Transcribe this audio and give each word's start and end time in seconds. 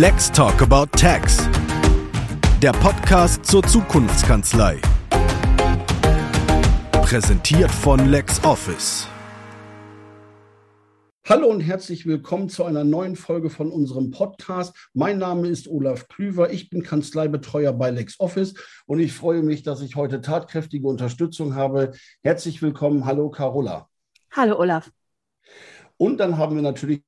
Let's 0.00 0.30
Talk 0.30 0.62
About 0.62 0.96
Tax. 0.96 1.38
Der 2.62 2.70
Podcast 2.70 3.44
zur 3.44 3.64
Zukunftskanzlei. 3.64 4.80
Präsentiert 6.92 7.68
von 7.68 8.08
LexOffice. 8.08 9.08
Hallo 11.28 11.48
und 11.48 11.62
herzlich 11.62 12.06
willkommen 12.06 12.48
zu 12.48 12.62
einer 12.62 12.84
neuen 12.84 13.16
Folge 13.16 13.50
von 13.50 13.72
unserem 13.72 14.12
Podcast. 14.12 14.88
Mein 14.94 15.18
Name 15.18 15.48
ist 15.48 15.66
Olaf 15.66 16.06
Klüver. 16.06 16.52
Ich 16.52 16.70
bin 16.70 16.84
Kanzleibetreuer 16.84 17.72
bei 17.72 17.90
LexOffice 17.90 18.54
und 18.86 19.00
ich 19.00 19.12
freue 19.12 19.42
mich, 19.42 19.64
dass 19.64 19.80
ich 19.80 19.96
heute 19.96 20.20
tatkräftige 20.20 20.86
Unterstützung 20.86 21.56
habe. 21.56 21.90
Herzlich 22.22 22.62
willkommen. 22.62 23.04
Hallo 23.04 23.30
Carola. 23.30 23.88
Hallo 24.30 24.60
Olaf. 24.60 24.92
Und 25.96 26.18
dann 26.18 26.38
haben 26.38 26.54
wir 26.54 26.62
natürlich 26.62 27.02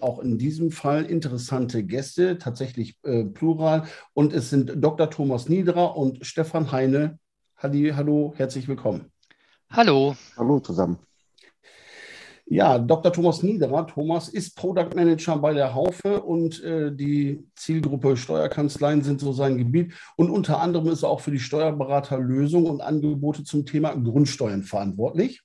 auch 0.00 0.18
in 0.18 0.38
diesem 0.38 0.70
Fall 0.70 1.04
interessante 1.04 1.84
Gäste, 1.84 2.38
tatsächlich 2.38 2.96
äh, 3.02 3.24
plural. 3.24 3.84
Und 4.14 4.32
es 4.32 4.50
sind 4.50 4.72
Dr. 4.76 5.10
Thomas 5.10 5.48
Niederer 5.48 5.96
und 5.96 6.24
Stefan 6.24 6.72
Heine. 6.72 7.18
Halli, 7.56 7.92
hallo, 7.94 8.34
herzlich 8.36 8.66
willkommen. 8.66 9.12
Hallo. 9.70 10.16
Hallo 10.36 10.60
zusammen. 10.60 10.98
Ja, 12.46 12.78
Dr. 12.78 13.12
Thomas 13.12 13.42
Niederer. 13.42 13.86
Thomas 13.86 14.28
ist 14.28 14.56
Product 14.56 14.90
Manager 14.94 15.38
bei 15.38 15.54
der 15.54 15.74
Haufe 15.74 16.22
und 16.22 16.62
äh, 16.62 16.94
die 16.94 17.42
Zielgruppe 17.56 18.16
Steuerkanzleien 18.16 19.02
sind 19.02 19.20
so 19.20 19.32
sein 19.32 19.56
Gebiet. 19.56 19.94
Und 20.16 20.30
unter 20.30 20.60
anderem 20.60 20.88
ist 20.88 21.02
er 21.02 21.08
auch 21.08 21.20
für 21.20 21.30
die 21.30 21.38
Steuerberaterlösung 21.38 22.66
und 22.66 22.82
Angebote 22.82 23.44
zum 23.44 23.64
Thema 23.64 23.94
Grundsteuern 23.94 24.62
verantwortlich. 24.62 25.42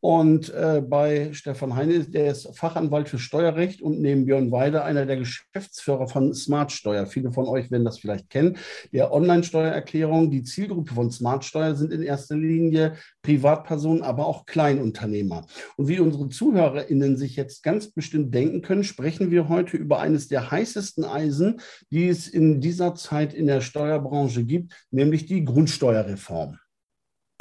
Und 0.00 0.54
äh, 0.54 0.80
bei 0.80 1.32
Stefan 1.32 1.74
Heine, 1.74 2.04
der 2.04 2.30
ist 2.30 2.56
Fachanwalt 2.56 3.08
für 3.08 3.18
Steuerrecht 3.18 3.82
und 3.82 4.00
neben 4.00 4.26
Björn 4.26 4.52
Weide 4.52 4.84
einer 4.84 5.06
der 5.06 5.16
Geschäftsführer 5.16 6.06
von 6.06 6.34
Smartsteuer. 6.34 7.06
Viele 7.06 7.32
von 7.32 7.46
euch 7.46 7.70
werden 7.70 7.84
das 7.84 7.98
vielleicht 7.98 8.30
kennen. 8.30 8.58
Der 8.92 9.12
Online-Steuererklärung, 9.12 10.30
die 10.30 10.44
Zielgruppe 10.44 10.94
von 10.94 11.10
Smartsteuer 11.10 11.74
sind 11.74 11.92
in 11.92 12.02
erster 12.02 12.36
Linie 12.36 12.94
Privatpersonen, 13.22 14.02
aber 14.02 14.26
auch 14.26 14.46
Kleinunternehmer. 14.46 15.46
Und 15.76 15.88
wie 15.88 15.98
unsere 15.98 16.28
ZuhörerInnen 16.28 17.16
sich 17.16 17.34
jetzt 17.34 17.64
ganz 17.64 17.90
bestimmt 17.90 18.32
denken 18.32 18.62
können, 18.62 18.84
sprechen 18.84 19.32
wir 19.32 19.48
heute 19.48 19.76
über 19.76 19.98
eines 19.98 20.28
der 20.28 20.50
heißesten 20.50 21.04
Eisen, 21.04 21.60
die 21.90 22.08
es 22.08 22.28
in 22.28 22.60
dieser 22.60 22.94
Zeit 22.94 23.34
in 23.34 23.46
der 23.46 23.60
Steuerbranche 23.60 24.44
gibt, 24.44 24.72
nämlich 24.90 25.26
die 25.26 25.44
Grundsteuerreform. 25.44 26.58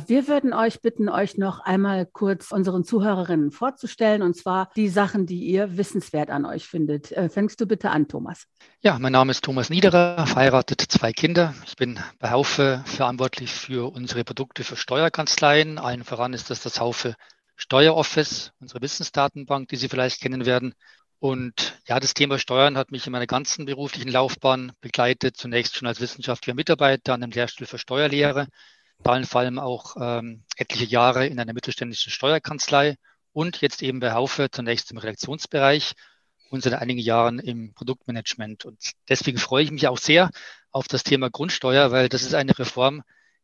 Wir 0.06 0.28
würden 0.28 0.54
euch 0.54 0.82
bitten, 0.82 1.10
euch 1.10 1.38
noch 1.38 1.60
einmal 1.60 2.06
kurz 2.06 2.52
unseren 2.52 2.84
Zuhörerinnen 2.84 3.52
vorzustellen, 3.52 4.22
und 4.22 4.36
zwar 4.36 4.70
die 4.76 4.88
Sachen, 4.88 5.26
die 5.26 5.44
ihr 5.44 5.76
wissenswert 5.76 6.30
an 6.30 6.46
euch 6.46 6.68
findet. 6.68 7.12
Äh, 7.12 7.30
fängst 7.30 7.60
du 7.60 7.66
bitte 7.66 7.90
an, 7.90 8.08
Thomas? 8.08 8.46
Ja, 8.82 9.00
mein 9.00 9.12
Name 9.12 9.32
ist 9.32 9.44
Thomas 9.44 9.70
Niederer, 9.70 10.26
verheiratet, 10.28 10.82
zwei 10.82 11.12
Kinder. 11.12 11.54
Ich 11.66 11.76
bin 11.76 12.00
bei 12.20 12.32
Haufe 12.32 12.84
verantwortlich 12.86 13.52
für 13.52 13.92
unsere 13.92 14.24
Produkte 14.24 14.64
für 14.64 14.78
Steuerkanzleien. 14.78 15.78
Allen 15.78 16.04
voran 16.04 16.34
ist 16.34 16.50
das 16.52 16.62
das 16.62 16.80
Haufe 16.80 17.16
Steueroffice, 17.58 18.52
unsere 18.60 18.82
Wissensdatenbank, 18.82 19.68
die 19.68 19.76
Sie 19.78 19.90
vielleicht 19.90 20.22
kennen 20.22 20.46
werden. 20.46 20.74
Und 21.20 21.82
ja, 21.88 22.00
das 22.00 22.14
Thema 22.14 22.38
Steuern 22.38 22.78
hat 22.78 22.92
mich 22.92 23.08
in 23.08 23.12
meiner 23.12 23.26
ganzen 23.26 23.66
beruflichen 23.66 24.10
Laufbahn 24.10 24.72
begleitet. 24.80 25.36
Zunächst 25.36 25.76
schon 25.76 25.88
als 25.88 26.00
wissenschaftlicher 26.00 26.56
Mitarbeiter 26.56 27.14
an 27.14 27.22
dem 27.22 27.32
Lehrstuhl 27.32 27.66
für 27.66 27.80
Steuerlehre 27.80 28.48
allen 29.06 29.26
vor 29.26 29.42
allem 29.42 29.60
auch 29.60 29.96
ähm, 30.00 30.44
etliche 30.56 30.86
Jahre 30.86 31.28
in 31.28 31.40
einer 31.40 31.54
mittelständischen 31.54 32.12
Steuerkanzlei 32.12 32.98
und 33.32 33.62
jetzt 33.62 33.84
eben 33.84 34.00
bei 34.00 34.14
Haufe 34.14 34.50
zunächst 34.52 34.92
im 34.92 34.98
Redaktionsbereich 34.98 35.94
und 36.50 36.64
seit 36.64 36.74
einigen 36.74 37.00
Jahren 37.00 37.40
im 37.40 37.74
Produktmanagement. 37.74 38.66
Und 38.66 38.94
deswegen 39.10 39.38
freue 39.38 39.64
ich 39.64 39.72
mich 39.72 39.88
auch 39.88 39.98
sehr 39.98 40.32
auf 40.72 40.88
das 40.88 41.04
Thema 41.04 41.30
Grundsteuer, 41.30 41.92
weil 41.92 42.10
das 42.10 42.24
ist 42.24 42.34
eine 42.34 42.58
Reform, 42.58 43.04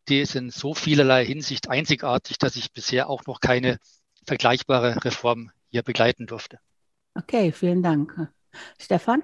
die 0.09 0.19
ist 0.19 0.35
in 0.35 0.49
so 0.49 0.73
vielerlei 0.73 1.25
Hinsicht 1.25 1.69
einzigartig, 1.69 2.37
dass 2.37 2.55
ich 2.55 2.73
bisher 2.73 3.09
auch 3.09 3.25
noch 3.25 3.39
keine 3.39 3.77
vergleichbare 4.25 5.03
Reform 5.03 5.51
hier 5.69 5.83
begleiten 5.83 6.27
durfte. 6.27 6.59
Okay, 7.15 7.51
vielen 7.51 7.83
Dank. 7.83 8.29
Stefan? 8.79 9.23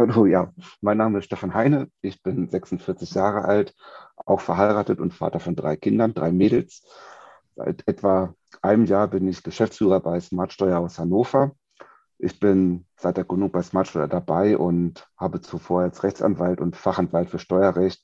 Hallo, 0.00 0.24
ja, 0.24 0.50
mein 0.80 0.96
Name 0.96 1.18
ist 1.18 1.26
Stefan 1.26 1.52
Heine. 1.52 1.90
Ich 2.00 2.22
bin 2.22 2.48
46 2.48 3.12
Jahre 3.12 3.44
alt, 3.44 3.74
auch 4.16 4.40
verheiratet 4.40 4.98
und 4.98 5.12
Vater 5.12 5.40
von 5.40 5.54
drei 5.54 5.76
Kindern, 5.76 6.14
drei 6.14 6.32
Mädels. 6.32 6.86
Seit 7.54 7.86
etwa 7.86 8.32
einem 8.62 8.86
Jahr 8.86 9.08
bin 9.08 9.28
ich 9.28 9.42
Geschäftsführer 9.42 10.00
bei 10.00 10.18
Smartsteuer 10.18 10.78
aus 10.78 10.98
Hannover. 10.98 11.52
Ich 12.16 12.40
bin 12.40 12.86
seit 12.96 13.18
der 13.18 13.24
Gründung 13.24 13.50
bei 13.50 13.60
Smartsteuer 13.60 14.08
dabei 14.08 14.56
und 14.56 15.06
habe 15.18 15.42
zuvor 15.42 15.82
als 15.82 16.02
Rechtsanwalt 16.02 16.62
und 16.62 16.76
Fachanwalt 16.76 17.28
für 17.28 17.38
Steuerrecht 17.38 18.02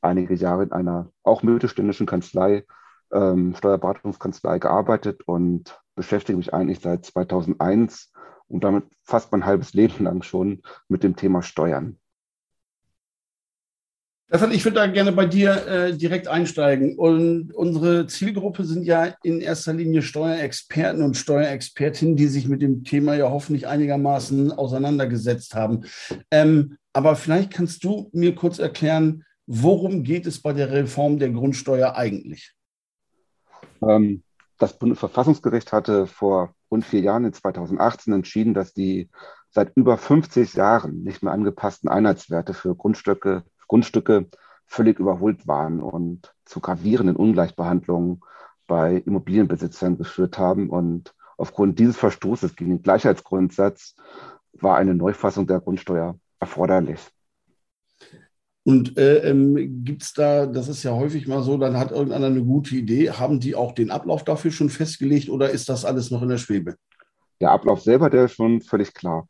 einige 0.00 0.34
Jahre 0.34 0.64
in 0.64 0.72
einer 0.72 1.12
auch 1.22 1.44
mittelständischen 1.44 2.06
Kanzlei, 2.06 2.64
ähm, 3.12 3.54
Steuerberatungskanzlei 3.54 4.58
gearbeitet 4.58 5.22
und 5.26 5.80
beschäftige 5.94 6.36
mich 6.36 6.52
eigentlich 6.52 6.80
seit 6.80 7.04
2001 7.04 8.10
und 8.48 8.64
damit 8.64 8.84
fast 9.04 9.30
mein 9.32 9.44
halbes 9.44 9.74
Leben 9.74 10.04
lang 10.04 10.22
schon 10.22 10.62
mit 10.88 11.02
dem 11.02 11.16
Thema 11.16 11.42
Steuern. 11.42 11.98
Stefan, 14.28 14.52
ich 14.52 14.62
würde 14.62 14.74
da 14.74 14.86
gerne 14.86 15.12
bei 15.12 15.24
dir 15.24 15.66
äh, 15.66 15.96
direkt 15.96 16.28
einsteigen. 16.28 16.98
Und 16.98 17.50
unsere 17.54 18.06
Zielgruppe 18.06 18.64
sind 18.64 18.84
ja 18.84 19.14
in 19.22 19.40
erster 19.40 19.72
Linie 19.72 20.02
Steuerexperten 20.02 21.02
und 21.02 21.16
Steuerexpertinnen, 21.16 22.14
die 22.14 22.26
sich 22.26 22.46
mit 22.46 22.60
dem 22.60 22.84
Thema 22.84 23.14
ja 23.14 23.30
hoffentlich 23.30 23.66
einigermaßen 23.66 24.52
auseinandergesetzt 24.52 25.54
haben. 25.54 25.84
Ähm, 26.30 26.76
aber 26.92 27.16
vielleicht 27.16 27.54
kannst 27.54 27.82
du 27.84 28.10
mir 28.12 28.34
kurz 28.34 28.58
erklären, 28.58 29.24
worum 29.46 30.02
geht 30.02 30.26
es 30.26 30.42
bei 30.42 30.52
der 30.52 30.72
Reform 30.72 31.18
der 31.18 31.30
Grundsteuer 31.30 31.96
eigentlich? 31.96 32.52
Ähm, 33.80 34.22
das 34.58 34.78
Bundesverfassungsgericht 34.78 35.72
hatte 35.72 36.06
vor 36.06 36.54
rund 36.70 36.84
vier 36.84 37.00
Jahren, 37.00 37.24
in 37.24 37.32
2018, 37.32 38.12
entschieden, 38.12 38.54
dass 38.54 38.72
die 38.74 39.08
seit 39.50 39.74
über 39.76 39.96
50 39.96 40.54
Jahren 40.54 41.02
nicht 41.02 41.22
mehr 41.22 41.32
angepassten 41.32 41.88
Einheitswerte 41.88 42.54
für 42.54 42.74
Grundstücke, 42.74 43.44
Grundstücke 43.66 44.28
völlig 44.66 44.98
überholt 44.98 45.46
waren 45.46 45.80
und 45.80 46.34
zu 46.44 46.60
gravierenden 46.60 47.16
Ungleichbehandlungen 47.16 48.20
bei 48.66 48.96
Immobilienbesitzern 48.96 49.96
geführt 49.96 50.38
haben. 50.38 50.68
Und 50.68 51.14
aufgrund 51.38 51.78
dieses 51.78 51.96
Verstoßes 51.96 52.54
gegen 52.56 52.70
den 52.70 52.82
Gleichheitsgrundsatz 52.82 53.96
war 54.52 54.76
eine 54.76 54.94
Neufassung 54.94 55.46
der 55.46 55.60
Grundsteuer 55.60 56.18
erforderlich. 56.40 57.00
Und 58.68 58.98
äh, 58.98 59.30
ähm, 59.30 59.82
gibt 59.82 60.02
es 60.02 60.12
da, 60.12 60.44
das 60.44 60.68
ist 60.68 60.82
ja 60.82 60.92
häufig 60.92 61.26
mal 61.26 61.42
so, 61.42 61.56
dann 61.56 61.78
hat 61.78 61.90
irgendeiner 61.90 62.26
eine 62.26 62.44
gute 62.44 62.76
Idee. 62.76 63.12
Haben 63.12 63.40
die 63.40 63.54
auch 63.54 63.72
den 63.72 63.90
Ablauf 63.90 64.24
dafür 64.24 64.50
schon 64.50 64.68
festgelegt 64.68 65.30
oder 65.30 65.48
ist 65.48 65.70
das 65.70 65.86
alles 65.86 66.10
noch 66.10 66.20
in 66.20 66.28
der 66.28 66.36
Schwebe? 66.36 66.76
Der 67.40 67.52
Ablauf 67.52 67.80
selber, 67.80 68.10
der 68.10 68.26
ist 68.26 68.34
schon 68.34 68.60
völlig 68.60 68.92
klar. 68.92 69.26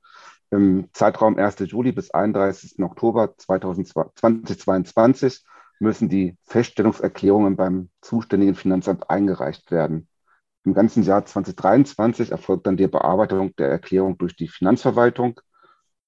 Im 0.50 0.88
Zeitraum 0.92 1.38
1. 1.38 1.54
Juli 1.66 1.92
bis 1.92 2.10
31. 2.10 2.82
Oktober 2.82 3.32
2022 3.36 5.44
müssen 5.78 6.08
die 6.08 6.36
Feststellungserklärungen 6.42 7.54
beim 7.54 7.90
zuständigen 8.00 8.56
Finanzamt 8.56 9.08
eingereicht 9.08 9.70
werden. 9.70 10.08
Im 10.64 10.74
ganzen 10.74 11.04
Jahr 11.04 11.24
2023 11.24 12.32
erfolgt 12.32 12.66
dann 12.66 12.76
die 12.76 12.88
Bearbeitung 12.88 13.54
der 13.54 13.68
Erklärung 13.68 14.18
durch 14.18 14.34
die 14.34 14.48
Finanzverwaltung 14.48 15.40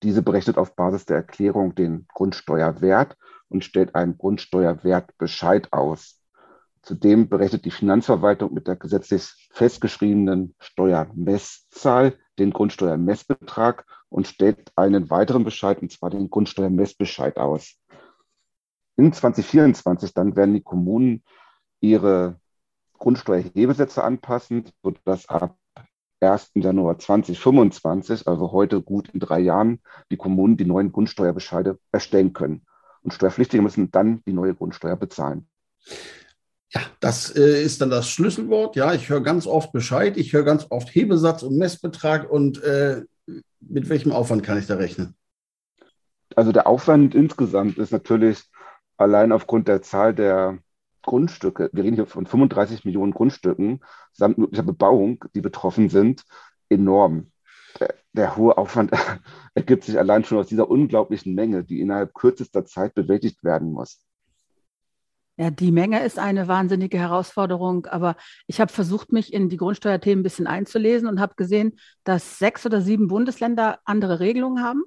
diese 0.03 0.23
berechnet 0.23 0.59
auf 0.59 0.75
Basis 0.75 1.05
der 1.05 1.17
Erklärung 1.17 1.75
den 1.75 2.07
Grundsteuerwert 2.15 3.17
und 3.49 3.65
stellt 3.65 3.95
einen 3.95 4.17
Grundsteuerwertbescheid 4.17 5.73
aus. 5.73 6.21
Zudem 6.83 7.29
berechnet 7.29 7.67
die 7.67 7.71
Finanzverwaltung 7.71 8.55
mit 8.55 8.67
der 8.67 8.77
gesetzlich 8.77 9.51
festgeschriebenen 9.53 10.55
Steuermesszahl 10.59 12.17
den 12.39 12.53
Grundsteuermessbetrag 12.53 13.85
und 14.09 14.27
stellt 14.27 14.73
einen 14.77 15.11
weiteren 15.11 15.45
Bescheid, 15.45 15.83
und 15.83 15.93
zwar 15.93 16.09
den 16.09 16.31
Grundsteuermessbescheid 16.31 17.37
aus. 17.37 17.77
In 18.97 19.13
2024 19.13 20.15
dann 20.15 20.37
werden 20.37 20.55
die 20.55 20.63
Kommunen 20.63 21.23
ihre 21.81 22.41
Grundsteuerhebesätze 22.99 24.03
anpassen, 24.03 24.71
sodass 24.83 25.29
ab 25.29 25.57
1. 26.21 26.53
Januar 26.55 26.99
2025, 26.99 28.27
also 28.27 28.53
heute 28.53 28.83
gut 28.83 29.09
in 29.09 29.21
drei 29.21 29.41
Jahren, 29.41 29.81
die 30.11 30.17
Kommunen 30.17 30.57
die 30.57 30.65
neuen 30.65 30.93
Grundsteuerbescheide 30.93 31.79
erstellen 31.93 32.33
können. 32.33 32.63
Und 33.03 33.15
Steuerpflichtige 33.15 33.63
müssen 33.63 33.91
dann 33.91 34.23
die 34.27 34.33
neue 34.33 34.55
Grundsteuer 34.55 34.97
bezahlen. 34.97 35.49
Ja, 36.73 36.83
das 37.01 37.35
äh, 37.35 37.63
ist 37.63 37.81
dann 37.81 37.91
das 37.91 38.09
Schlüsselwort. 38.09 38.77
Ja, 38.77 38.95
ich 38.95 39.09
höre 39.09 39.23
ganz 39.23 39.47
oft 39.47 39.73
Bescheid, 39.73 40.17
ich 40.17 40.33
höre 40.33 40.45
ganz 40.45 40.67
oft 40.71 40.95
Hebesatz 40.95 41.43
und 41.43 41.57
Messbetrag 41.57 42.31
und 42.31 42.63
äh, 42.63 43.03
mit 43.61 43.89
welchem 43.89 44.13
Aufwand 44.13 44.43
kann 44.43 44.59
ich 44.59 44.67
da 44.67 44.77
rechnen? 44.77 45.15
Also 46.37 46.53
der 46.53 46.67
Aufwand 46.67 47.15
insgesamt 47.15 47.79
ist 47.79 47.91
natürlich 47.91 48.43
allein 48.97 49.33
aufgrund 49.33 49.67
der 49.67 49.83
Zahl 49.83 50.15
der 50.15 50.59
Grundstücke, 51.03 51.71
wir 51.73 51.85
reden 51.85 51.97
hier 51.97 52.07
von 52.07 52.27
35 52.27 52.85
Millionen 52.85 53.13
Grundstücken 53.13 53.81
samt 54.13 54.39
möglicher 54.39 54.63
Bebauung, 54.63 55.25
die 55.35 55.41
betroffen 55.41 55.89
sind, 55.89 56.25
enorm. 56.69 57.33
der 58.13 58.37
hohe 58.37 58.59
Aufwand 58.59 58.93
ergibt 59.55 59.85
sich 59.85 59.99
allein 59.99 60.25
schon 60.25 60.39
aus 60.39 60.49
dieser 60.49 60.69
unglaublichen 60.69 61.35
Menge, 61.35 61.65
die 61.65 61.81
innerhalb 61.81 62.15
kürzester 62.15 62.65
Zeit 62.65 62.95
bewältigt 62.95 63.43
werden 63.45 63.73
muss. 63.73 64.05
Ja, 65.41 65.51
die 65.51 65.73
Menge 65.73 66.05
ist 66.05 66.19
eine 66.19 66.49
wahnsinnige 66.49 66.99
Herausforderung, 66.99 67.87
aber 67.87 68.17
ich 68.47 68.61
habe 68.61 68.71
versucht, 68.71 69.11
mich 69.11 69.33
in 69.33 69.49
die 69.49 69.57
Grundsteuerthemen 69.57 70.21
ein 70.21 70.23
bisschen 70.23 70.47
einzulesen 70.47 71.09
und 71.09 71.19
habe 71.19 71.35
gesehen, 71.35 71.79
dass 72.05 72.39
sechs 72.39 72.67
oder 72.67 72.83
sieben 72.83 73.09
Bundesländer 73.09 73.79
andere 73.87 74.21
Regelungen 74.21 74.63
haben. 74.63 74.83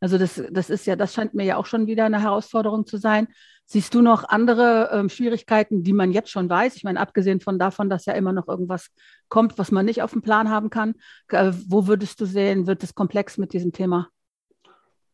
Also 0.00 0.18
das, 0.18 0.42
das 0.50 0.70
ist 0.70 0.86
ja, 0.86 0.96
das 0.96 1.12
scheint 1.12 1.34
mir 1.34 1.44
ja 1.44 1.56
auch 1.56 1.66
schon 1.66 1.86
wieder 1.86 2.04
eine 2.04 2.22
Herausforderung 2.22 2.86
zu 2.86 2.98
sein. 2.98 3.28
Siehst 3.64 3.94
du 3.94 4.00
noch 4.00 4.24
andere 4.24 4.90
ähm, 4.92 5.08
Schwierigkeiten, 5.08 5.82
die 5.82 5.92
man 5.92 6.12
jetzt 6.12 6.30
schon 6.30 6.48
weiß? 6.48 6.76
Ich 6.76 6.84
meine, 6.84 7.00
abgesehen 7.00 7.40
von 7.40 7.58
davon, 7.58 7.90
dass 7.90 8.06
ja 8.06 8.14
immer 8.14 8.32
noch 8.32 8.48
irgendwas 8.48 8.90
kommt, 9.28 9.58
was 9.58 9.70
man 9.72 9.84
nicht 9.84 10.02
auf 10.02 10.12
dem 10.12 10.22
Plan 10.22 10.48
haben 10.48 10.70
kann. 10.70 10.94
Äh, 11.30 11.52
wo 11.66 11.86
würdest 11.86 12.20
du 12.20 12.24
sehen, 12.24 12.66
wird 12.66 12.82
es 12.82 12.94
komplex 12.94 13.36
mit 13.36 13.52
diesem 13.52 13.72
Thema? 13.72 14.08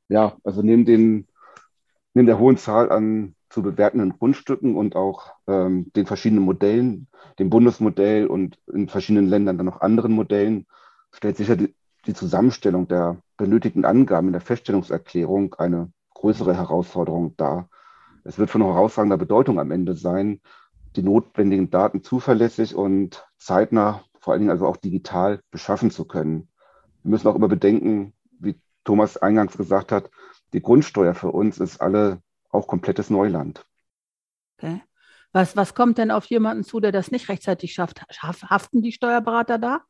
Ja, 0.08 0.36
also 0.44 0.62
neben, 0.62 0.84
den, 0.84 1.26
neben 2.12 2.26
der 2.26 2.38
hohen 2.38 2.56
Zahl 2.56 2.92
an 2.92 3.34
zu 3.48 3.62
bewertenden 3.62 4.10
Grundstücken 4.10 4.76
und 4.76 4.96
auch 4.96 5.32
ähm, 5.46 5.90
den 5.96 6.06
verschiedenen 6.06 6.44
Modellen, 6.44 7.08
dem 7.38 7.50
Bundesmodell 7.50 8.26
und 8.26 8.58
in 8.72 8.88
verschiedenen 8.88 9.28
Ländern 9.28 9.56
dann 9.56 9.66
noch 9.66 9.80
anderen 9.80 10.12
Modellen, 10.12 10.66
stellt 11.12 11.36
sicher 11.36 11.56
die, 11.56 11.74
die 12.06 12.14
Zusammenstellung 12.14 12.88
der 12.88 13.18
benötigten 13.36 13.84
Angaben 13.84 14.28
in 14.28 14.32
der 14.32 14.40
Feststellungserklärung 14.42 15.54
eine 15.54 15.92
größere 16.14 16.56
Herausforderung 16.56 17.36
dar. 17.36 17.68
Es 18.24 18.38
wird 18.38 18.50
von 18.50 18.62
herausragender 18.62 19.18
Bedeutung 19.18 19.58
am 19.58 19.70
Ende 19.70 19.94
sein, 19.94 20.40
die 20.96 21.02
notwendigen 21.02 21.70
Daten 21.70 22.02
zuverlässig 22.02 22.74
und 22.74 23.26
zeitnah, 23.38 24.04
vor 24.20 24.32
allen 24.32 24.40
Dingen 24.40 24.50
also 24.50 24.66
auch 24.66 24.76
digital 24.76 25.40
beschaffen 25.50 25.90
zu 25.90 26.04
können. 26.04 26.48
Wir 27.02 27.10
müssen 27.10 27.28
auch 27.28 27.34
immer 27.34 27.48
bedenken, 27.48 28.14
wie 28.38 28.58
Thomas 28.84 29.16
eingangs 29.16 29.56
gesagt 29.56 29.92
hat, 29.92 30.10
die 30.52 30.62
Grundsteuer 30.62 31.14
für 31.14 31.32
uns 31.32 31.58
ist 31.58 31.80
alle 31.80 32.22
auch 32.50 32.66
komplettes 32.66 33.10
Neuland. 33.10 33.66
Okay. 34.56 34.82
Was, 35.32 35.56
was 35.56 35.74
kommt 35.74 35.98
denn 35.98 36.12
auf 36.12 36.26
jemanden 36.26 36.62
zu, 36.62 36.78
der 36.78 36.92
das 36.92 37.10
nicht 37.10 37.28
rechtzeitig 37.28 37.74
schafft? 37.74 38.02
Haften 38.22 38.82
die 38.82 38.92
Steuerberater 38.92 39.58
da? 39.58 39.80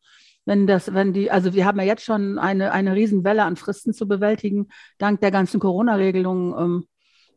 Wenn 0.46 0.67
das, 0.67 0.93
wenn 0.93 1.12
die, 1.12 1.31
also 1.31 1.55
wir 1.55 1.64
haben 1.64 1.79
ja 1.79 1.85
jetzt 1.85 2.05
schon 2.05 2.38
eine, 2.38 2.73
eine 2.73 2.94
Riesenwelle 2.94 3.44
an 3.44 3.56
Fristen 3.56 3.93
zu 3.94 4.06
bewältigen, 4.06 4.69
dank 4.99 5.20
der 5.20 5.31
ganzen 5.31 5.61
Corona-Regelungen. 5.61 6.55
Ähm, 6.58 6.87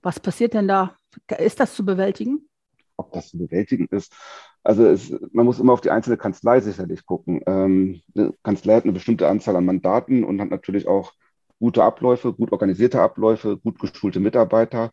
was 0.01 0.19
passiert 0.19 0.54
denn 0.54 0.68
da? 0.68 0.95
Ist 1.38 1.59
das 1.59 1.74
zu 1.74 1.86
bewältigen? 1.86 2.50
Ob 2.98 3.12
das 3.13 3.30
zu 3.30 3.38
bewältigen 3.38 3.88
ist? 3.92 4.13
Also 4.63 4.86
es, 4.86 5.13
man 5.31 5.45
muss 5.45 5.59
immer 5.59 5.74
auf 5.74 5.81
die 5.81 5.92
einzelne 5.92 6.18
Kanzlei 6.18 6.59
sicherlich 6.59 7.06
gucken. 7.06 7.42
Ähm, 7.45 8.01
eine 8.15 8.33
Kanzlei 8.44 8.75
hat 8.75 8.83
eine 8.83 8.94
bestimmte 8.94 9.27
Anzahl 9.27 9.56
an 9.56 9.65
Mandaten 9.65 10.24
und 10.24 10.42
hat 10.42 10.50
natürlich 10.50 10.88
auch 10.88 11.13
gute 11.60 11.83
Abläufe, 11.83 12.33
gut 12.33 12.51
organisierte 12.51 13.01
Abläufe, 13.01 13.57
gut 13.57 13.80
geschulte 13.80 14.19
Mitarbeiter. 14.19 14.92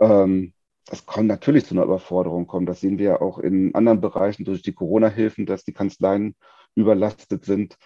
Ähm, 0.00 0.54
es 0.90 1.06
kann 1.06 1.26
natürlich 1.26 1.66
zu 1.66 1.74
einer 1.74 1.84
Überforderung 1.84 2.46
kommen. 2.46 2.66
Das 2.66 2.80
sehen 2.80 2.98
wir 2.98 3.04
ja 3.04 3.20
auch 3.20 3.38
in 3.38 3.74
anderen 3.74 4.00
Bereichen 4.00 4.44
durch 4.44 4.62
die 4.62 4.72
Corona-Hilfen, 4.72 5.46
dass 5.46 5.64
die 5.64 5.72
Kanzleien 5.72 6.34
überlastet 6.74 7.44
sind. 7.44 7.76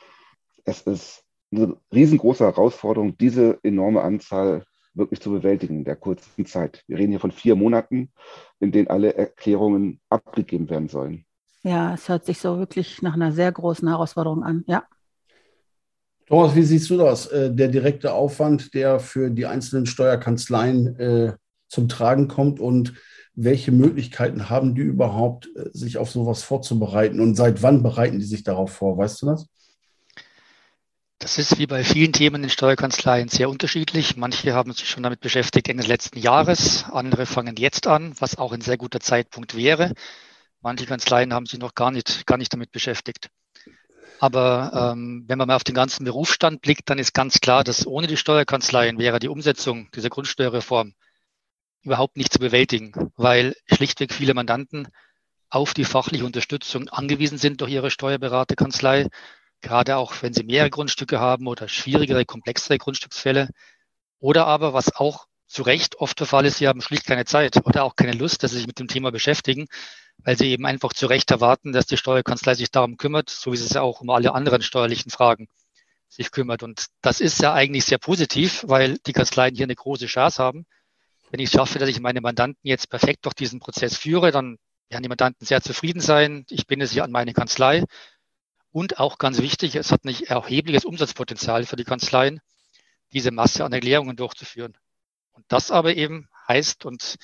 Es 0.65 0.83
ist 0.83 1.25
eine 1.53 1.77
riesengroße 1.93 2.45
Herausforderung, 2.45 3.17
diese 3.17 3.59
enorme 3.63 4.03
Anzahl 4.03 4.65
wirklich 4.95 5.21
zu 5.21 5.31
bewältigen 5.31 5.79
in 5.79 5.85
der 5.85 5.97
kurzen 5.97 6.47
Zeit. 6.47 6.83
Wir 6.87 6.99
reden 6.99 7.11
hier 7.11 7.21
von 7.21 7.31
vier 7.31 7.55
Monaten, 7.55 8.11
in 8.61 8.73
denen 8.73 8.89
alle 8.89 9.15
Erklärungen 9.15 10.01
abgegeben 10.09 10.71
werden 10.71 10.89
sollen. 10.89 11.25
Ja, 11.63 11.95
es 11.95 12.09
hört 12.09 12.25
sich 12.25 12.39
so 12.39 12.59
wirklich 12.59 13.03
nach 13.03 13.15
einer 13.15 13.33
sehr 13.33 13.53
großen 13.53 13.89
Herausforderung 13.89 14.43
an. 14.43 14.65
Ja. 14.67 14.85
Thomas, 16.27 16.55
wie 16.57 16.63
siehst 16.63 16.91
du 16.91 16.97
das? 16.97 17.27
Äh, 17.27 17.55
der 17.55 17.69
direkte 17.69 18.13
Aufwand, 18.13 18.75
der 18.75 18.99
für 18.99 19.31
die 19.31 19.47
einzelnen 19.47 19.87
Steuerkanzleien 19.87 20.99
äh, 20.99 21.33
zum 21.69 21.89
Tragen 21.89 22.29
kommt 22.29 22.59
und 22.59 22.95
welche 23.37 23.71
Möglichkeiten 23.71 24.49
haben 24.49 24.75
die 24.75 24.83
überhaupt, 24.83 25.49
äh, 25.55 25.71
sich 25.73 25.99
auf 25.99 26.11
sowas 26.11 26.43
vorzubereiten 26.43 27.21
und 27.21 27.37
seit 27.37 27.63
wann 27.63 27.83
bereiten 27.83 28.19
die 28.19 28.25
sich 28.25 28.43
darauf 28.43 28.73
vor? 28.73 28.97
Weißt 28.97 29.23
du 29.23 29.27
das? 29.27 29.47
Das 31.19 31.39
ist 31.39 31.59
wie 31.59 31.67
bei 31.67 31.83
vielen 31.85 32.13
Themen 32.13 32.45
in 32.45 32.51
Steuerkanzleien 32.51 33.29
sehr 33.29 33.49
unterschiedlich. 33.49 34.17
Manche 34.17 34.55
haben 34.55 34.73
sich 34.73 34.89
schon 34.89 35.03
damit 35.03 35.21
beschäftigt 35.21 35.69
Ende 35.69 35.85
letzten 35.85 36.19
Jahres, 36.19 36.85
andere 36.91 37.27
fangen 37.27 37.57
jetzt 37.57 37.87
an, 37.87 38.15
was 38.19 38.39
auch 38.39 38.53
ein 38.53 38.61
sehr 38.61 38.77
guter 38.77 39.01
Zeitpunkt 39.01 39.57
wäre. 39.57 39.93
Manche 40.61 40.87
Kanzleien 40.87 41.33
haben 41.33 41.47
sich 41.47 41.59
noch 41.59 41.75
gar 41.75 41.91
nicht, 41.91 42.27
gar 42.27 42.39
nicht 42.39 42.53
damit 42.53 42.73
beschäftigt. 42.73 43.31
Aber 44.19 44.93
ähm, 44.93 45.25
wenn 45.27 45.39
man 45.39 45.49
mal 45.49 45.57
auf 45.57 45.65
den 45.65 45.75
ganzen 45.75 46.05
Berufsstand 46.05 46.63
blickt, 46.63 46.89
dann 46.89 46.99
ist 46.99 47.13
ganz 47.13 47.41
klar, 47.41 47.65
dass 47.65 47.87
ohne 47.87 48.07
die 48.07 48.17
Steuerkanzleien 48.17 48.99
wäre 48.99 49.19
die 49.19 49.29
Umsetzung 49.29 49.89
dieser 49.95 50.09
Grundsteuerreform 50.09 50.95
überhaupt 51.87 52.17
nicht 52.17 52.33
zu 52.33 52.39
bewältigen, 52.39 52.93
weil 53.17 53.57
schlichtweg 53.73 54.13
viele 54.13 54.35
Mandanten 54.35 54.89
auf 55.49 55.73
die 55.73 55.85
fachliche 55.85 56.27
Unterstützung 56.27 56.89
angewiesen 56.89 57.39
sind 57.39 57.61
durch 57.61 57.71
ihre 57.71 57.91
Steuerberaterkanzlei, 57.91 59.07
gerade 59.61 59.97
auch 59.97 60.15
wenn 60.21 60.35
sie 60.35 60.45
mehrere 60.45 60.71
Grundstücke 60.71 61.21
haben 61.21 61.47
oder 61.47 61.69
schwierigere, 61.69 62.25
komplexere 62.25 62.79
Grundstücksfälle. 62.79 63.49
Oder 64.19 64.47
aber, 64.47 64.73
was 64.75 64.95
auch 64.95 65.27
zu 65.47 65.63
Recht 65.63 65.97
oft 65.97 66.19
der 66.19 66.27
Fall 66.27 66.45
ist, 66.45 66.59
sie 66.59 66.69
haben 66.69 66.81
schlicht 66.81 67.07
keine 67.07 67.25
Zeit 67.25 67.65
oder 67.65 67.85
auch 67.85 67.95
keine 67.95 68.13
Lust, 68.13 68.43
dass 68.43 68.51
sie 68.51 68.59
sich 68.59 68.67
mit 68.67 68.81
dem 68.81 68.89
Thema 68.89 69.13
beschäftigen, 69.13 69.67
weil 70.19 70.37
sie 70.37 70.51
eben 70.51 70.67
einfach 70.67 70.93
zu 70.93 71.07
Recht 71.07 71.31
erwarten, 71.31 71.73
dass 71.73 71.87
die 71.87 71.97
Steuerkanzlei 71.97 72.55
sich 72.55 72.71
darum 72.71 72.97
kümmert, 72.97 73.31
so 73.31 73.53
wie 73.53 73.57
sie 73.57 73.65
es 73.67 73.75
ja 73.75 73.83
auch 73.83 74.01
um 74.01 74.11
alle 74.11 74.35
anderen 74.35 74.63
steuerlichen 74.63 75.11
Fragen 75.11 75.49
sich 76.09 76.33
kümmert. 76.33 76.63
Und 76.65 76.87
das 77.01 77.21
ist 77.21 77.41
ja 77.41 77.53
eigentlich 77.53 77.85
sehr 77.85 77.99
positiv, 77.99 78.65
weil 78.67 78.99
die 79.07 79.13
Kanzleien 79.13 79.55
hier 79.55 79.65
eine 79.65 79.75
große 79.77 80.07
Chance 80.07 80.43
haben, 80.43 80.67
wenn 81.31 81.41
ich 81.41 81.51
schaffe, 81.51 81.79
dass 81.79 81.89
ich 81.89 82.01
meine 82.01 82.21
Mandanten 82.21 82.61
jetzt 82.63 82.89
perfekt 82.89 83.25
durch 83.25 83.35
diesen 83.35 83.61
Prozess 83.61 83.97
führe, 83.97 84.31
dann 84.31 84.59
werden 84.89 85.03
die 85.03 85.09
Mandanten 85.09 85.47
sehr 85.47 85.61
zufrieden 85.61 86.01
sein. 86.01 86.47
Ich 86.51 86.67
binde 86.67 86.87
sie 86.87 87.01
an 87.01 87.11
meine 87.11 87.33
Kanzlei. 87.33 87.85
Und 88.71 88.99
auch 88.99 89.19
ganz 89.19 89.41
wichtig, 89.41 89.75
es 89.75 89.91
hat 89.91 90.05
ein 90.05 90.15
erhebliches 90.25 90.85
Umsatzpotenzial 90.85 91.65
für 91.65 91.77
die 91.77 91.85
Kanzleien, 91.85 92.41
diese 93.13 93.31
Masse 93.31 93.65
an 93.65 93.73
Erklärungen 93.73 94.17
durchzuführen. 94.17 94.77
Und 95.33 95.45
das 95.49 95.71
aber 95.71 95.97
eben 95.97 96.29
heißt, 96.49 96.85
und 96.85 97.17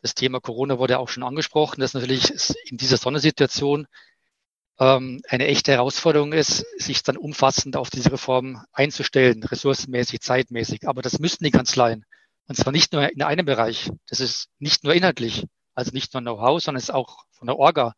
das 0.00 0.14
Thema 0.14 0.40
Corona 0.40 0.78
wurde 0.78 0.98
auch 0.98 1.08
schon 1.08 1.22
angesprochen, 1.22 1.80
dass 1.80 1.94
natürlich 1.94 2.30
in 2.66 2.76
dieser 2.76 2.96
Sondersituation 2.96 3.86
ähm, 4.78 5.22
eine 5.28 5.46
echte 5.46 5.72
Herausforderung 5.72 6.32
ist, 6.32 6.64
sich 6.78 7.02
dann 7.02 7.16
umfassend 7.16 7.76
auf 7.76 7.90
diese 7.90 8.12
Reform 8.12 8.64
einzustellen, 8.72 9.42
ressourcenmäßig, 9.44 10.20
zeitmäßig. 10.20 10.88
Aber 10.88 11.02
das 11.02 11.18
müssten 11.18 11.44
die 11.44 11.50
Kanzleien. 11.50 12.04
Und 12.46 12.56
zwar 12.56 12.72
nicht 12.72 12.92
nur 12.92 13.10
in 13.10 13.22
einem 13.22 13.46
Bereich. 13.46 13.90
Das 14.08 14.20
ist 14.20 14.48
nicht 14.58 14.84
nur 14.84 14.94
inhaltlich, 14.94 15.46
also 15.74 15.92
nicht 15.92 16.12
nur 16.12 16.22
Know-how, 16.22 16.62
sondern 16.62 16.78
es 16.78 16.84
ist 16.84 16.94
auch 16.94 17.24
von 17.30 17.46
der 17.46 17.58
Orga. 17.58 17.94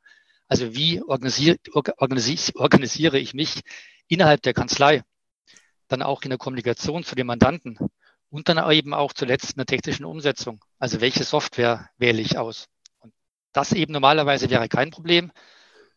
Also 0.49 0.75
wie 0.75 1.03
organisiere, 1.03 1.59
organisiere 2.55 3.19
ich 3.19 3.35
mich 3.35 3.63
innerhalb 4.09 4.43
der 4.43 4.55
Kanzlei, 4.55 5.03
dann 5.89 6.03
auch 6.03 6.23
in 6.23 6.31
der 6.31 6.39
Kommunikation 6.39 7.05
zu 7.05 7.15
den 7.15 7.27
Mandanten 7.27 7.79
und 8.31 8.49
dann 8.49 8.71
eben 8.71 8.95
auch 8.95 9.13
zuletzt 9.13 9.53
in 9.53 9.57
der 9.57 9.67
technischen 9.67 10.05
Umsetzung. 10.05 10.65
Also 10.79 11.01
welche 11.01 11.25
Software 11.25 11.91
wähle 11.97 12.21
ich 12.21 12.39
aus? 12.39 12.69
Und 13.01 13.13
das 13.53 13.73
eben 13.73 13.93
normalerweise 13.93 14.51
wäre 14.51 14.69
kein 14.69 14.91
Problem. 14.91 15.33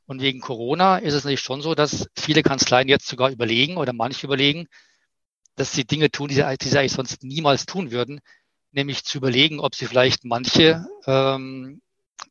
Und 0.05 0.21
wegen 0.21 0.39
Corona 0.39 0.97
ist 0.97 1.13
es 1.13 1.23
natürlich 1.23 1.41
schon 1.41 1.61
so, 1.61 1.75
dass 1.75 2.07
viele 2.15 2.41
Kanzleien 2.41 2.87
jetzt 2.87 3.07
sogar 3.07 3.29
überlegen 3.29 3.77
oder 3.77 3.93
manche 3.93 4.25
überlegen, 4.25 4.67
dass 5.55 5.73
sie 5.73 5.85
Dinge 5.85 6.09
tun, 6.09 6.29
die 6.29 6.35
sie, 6.35 6.57
die 6.59 6.67
sie 6.67 6.79
eigentlich 6.79 6.93
sonst 6.93 7.23
niemals 7.23 7.65
tun 7.65 7.91
würden, 7.91 8.21
nämlich 8.71 9.03
zu 9.03 9.17
überlegen, 9.17 9.59
ob 9.59 9.75
sie 9.75 9.85
vielleicht 9.85 10.25
manche 10.25 10.85
ähm, 11.07 11.81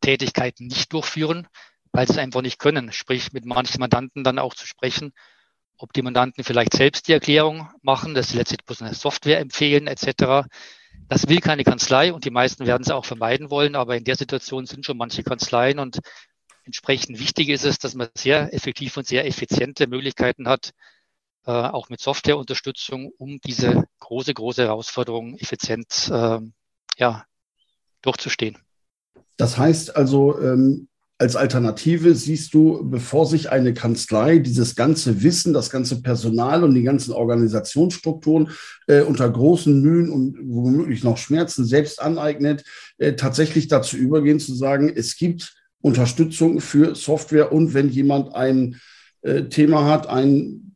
Tätigkeiten 0.01 0.67
nicht 0.67 0.93
durchführen, 0.93 1.49
weil 1.93 2.07
sie 2.07 2.15
es 2.15 2.19
einfach 2.19 2.43
nicht 2.43 2.59
können. 2.59 2.93
Sprich, 2.93 3.33
mit 3.33 3.45
manchen 3.45 3.81
Mandanten 3.81 4.25
dann 4.25 4.39
auch 4.39 4.55
zu 4.55 4.67
sprechen, 4.67 5.13
ob 5.77 5.93
die 5.93 6.03
Mandanten 6.03 6.45
vielleicht 6.45 6.75
selbst 6.75 7.09
die 7.09 7.13
Erklärung 7.13 7.71
machen, 7.83 8.15
dass 8.15 8.31
sie 8.31 8.37
letztlich 8.37 8.65
bloß 8.65 8.83
eine 8.83 8.95
Software 8.95 9.39
empfehlen 9.39 9.87
etc. 9.87 10.49
Das 11.09 11.29
will 11.29 11.41
keine 11.41 11.65
Kanzlei 11.65 12.13
und 12.13 12.25
die 12.25 12.31
meisten 12.31 12.67
werden 12.67 12.83
es 12.83 12.91
auch 12.91 13.05
vermeiden 13.05 13.51
wollen, 13.51 13.77
aber 13.77 13.97
in 13.97 14.05
der 14.05 14.17
Situation 14.17 14.67
sind 14.67 14.85
schon 14.85 14.99
manche 14.99 15.23
Kanzleien 15.23 15.79
und 15.79 16.01
entsprechend 16.65 17.19
wichtig 17.19 17.49
ist 17.49 17.65
es, 17.65 17.79
dass 17.79 17.95
man 17.95 18.09
sehr 18.15 18.53
effektiv 18.53 18.97
und 18.97 19.07
sehr 19.07 19.27
effiziente 19.27 19.87
Möglichkeiten 19.87 20.49
hat, 20.49 20.73
äh, 21.49 21.51
auch 21.51 21.89
mit 21.89 21.99
Softwareunterstützung, 21.99 23.11
um 23.17 23.41
diese 23.41 23.85
große, 24.01 24.35
große 24.35 24.65
Herausforderung 24.65 25.39
effizient 25.39 26.11
äh, 26.13 26.41
ja, 26.99 27.25
durchzustehen. 28.03 28.59
Das 29.39 29.57
heißt 29.57 29.97
also, 29.97 30.39
ähm, 30.43 30.89
als 31.17 31.37
Alternative 31.37 32.15
siehst 32.15 32.53
du, 32.53 32.87
bevor 32.91 33.25
sich 33.25 33.51
eine 33.51 33.73
Kanzlei 33.73 34.41
dieses 34.41 34.77
ganze 34.77 35.23
Wissen, 35.23 35.55
das 35.55 35.71
ganze 35.71 36.03
Personal 36.03 36.65
und 36.65 36.75
die 36.75 36.83
ganzen 36.83 37.13
Organisationsstrukturen 37.13 38.51
äh, 38.87 39.01
unter 39.01 39.31
großen 39.31 39.81
Mühen 39.81 40.11
und 40.11 40.39
womöglich 40.43 41.03
noch 41.03 41.17
Schmerzen 41.17 41.65
selbst 41.65 42.03
aneignet, 42.03 42.63
äh, 42.99 43.15
tatsächlich 43.15 43.69
dazu 43.69 43.97
übergehen 43.97 44.39
zu 44.39 44.55
sagen, 44.55 44.93
es 44.95 45.17
gibt 45.17 45.57
Unterstützung 45.81 46.61
für 46.61 46.95
Software 46.95 47.53
und 47.53 47.73
wenn 47.73 47.89
jemand 47.89 48.35
ein 48.35 48.79
äh, 49.23 49.45
Thema 49.45 49.87
hat, 49.87 50.09
ein 50.09 50.68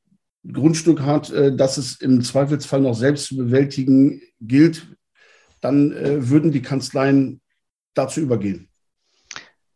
Grundstück 0.50 1.00
hat, 1.00 1.30
äh, 1.30 1.54
das 1.54 1.76
es 1.78 2.00
im 2.00 2.22
Zweifelsfall 2.22 2.80
noch 2.80 2.94
selbst 2.94 3.26
zu 3.26 3.36
bewältigen 3.36 4.22
gilt, 4.40 4.86
dann 5.60 5.92
äh, 5.92 6.28
würden 6.28 6.52
die 6.52 6.62
Kanzleien 6.62 7.40
dazu 7.94 8.20
übergehen. 8.20 8.68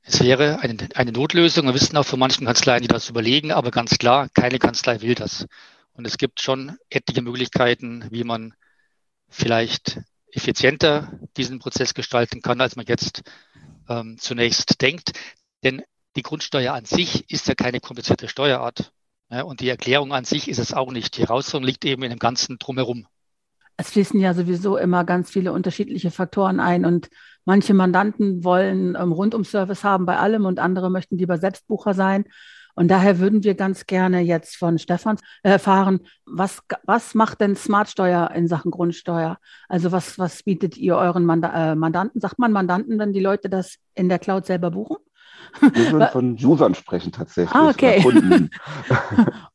Es 0.03 0.21
wäre 0.21 0.61
eine, 0.61 0.77
eine 0.95 1.13
Notlösung. 1.13 1.67
Wir 1.67 1.75
wissen 1.75 1.97
auch 1.97 2.07
von 2.07 2.21
manchen 2.21 2.47
Kanzleien, 2.47 2.83
die 2.83 2.89
das 2.89 3.11
überlegen, 3.11 3.51
aber 3.51 3.71
ganz 3.71 3.99
klar, 3.99 4.29
keine 4.35 4.59
Kanzlei 4.59 5.03
will 5.03 5.15
das. 5.15 5.47
Und 5.93 6.07
es 6.07 6.17
gibt 6.17 6.41
schon 6.41 6.77
etliche 6.91 7.23
Möglichkeiten, 7.23 8.05
wie 8.11 8.23
man 8.23 8.55
vielleicht 9.29 10.01
effizienter 10.31 11.19
diesen 11.37 11.59
Prozess 11.59 11.95
gestalten 11.95 12.43
kann, 12.43 12.61
als 12.61 12.77
man 12.77 12.87
jetzt 12.87 13.23
ähm, 13.89 14.17
zunächst 14.19 14.81
denkt. 14.81 15.13
Denn 15.65 15.83
die 16.15 16.23
Grundsteuer 16.23 16.75
an 16.75 16.85
sich 16.85 17.31
ist 17.31 17.49
ja 17.49 17.55
keine 17.55 17.81
komplizierte 17.81 18.29
Steuerart. 18.29 18.93
Und 19.29 19.61
die 19.61 19.69
Erklärung 19.69 20.13
an 20.13 20.25
sich 20.25 20.49
ist 20.49 20.59
es 20.59 20.73
auch 20.73 20.93
nicht. 20.93 21.17
Die 21.17 21.23
Herausforderung 21.23 21.67
liegt 21.67 21.85
eben 21.85 22.03
in 22.05 22.11
dem 22.11 22.19
Ganzen 22.19 22.59
drumherum. 22.59 23.07
Es 23.77 23.91
fließen 23.91 24.19
ja 24.21 24.33
sowieso 24.33 24.77
immer 24.77 25.05
ganz 25.05 25.31
viele 25.31 25.53
unterschiedliche 25.53 26.11
Faktoren 26.11 26.61
ein 26.61 26.87
und 26.87 27.11
manche 27.45 27.75
Mandanten 27.75 28.43
wollen 28.43 28.97
ähm, 28.99 29.13
Rundum-Service 29.13 29.85
haben 29.85 30.07
bei 30.07 30.17
allem 30.17 30.47
und 30.47 30.59
andere 30.59 30.91
möchten 30.91 31.19
lieber 31.19 31.39
Selbstbucher 31.39 31.93
sein. 31.93 32.25
Und 32.75 32.89
daher 32.89 33.19
würden 33.19 33.43
wir 33.43 33.55
ganz 33.55 33.87
gerne 33.87 34.21
jetzt 34.21 34.57
von 34.57 34.79
Stefan 34.79 35.19
erfahren, 35.43 36.01
was, 36.27 36.61
was 36.85 37.15
macht 37.15 37.41
denn 37.41 37.57
Smartsteuer 37.57 38.31
in 38.33 38.49
Sachen 38.49 38.71
Grundsteuer? 38.71 39.39
Also 39.69 39.93
was, 39.93 40.19
was 40.19 40.43
bietet 40.43 40.77
ihr 40.77 40.97
euren 40.97 41.25
Manda 41.25 41.73
äh, 41.73 41.75
Mandanten? 41.75 42.21
Sagt 42.21 42.39
man 42.39 42.53
Mandanten, 42.53 42.99
wenn 42.99 43.15
die 43.15 43.21
Leute 43.21 43.49
das 43.49 43.79
in 43.95 44.11
der 44.11 44.19
Cloud 44.19 44.45
selber 44.45 44.71
buchen? 44.71 44.99
Wir 45.61 45.93
würden 45.93 46.09
von 46.09 46.39
Usern 46.43 46.75
sprechen 46.75 47.13
tatsächlich. 47.13 47.55
Ah, 47.55 47.71
okay. 47.71 48.05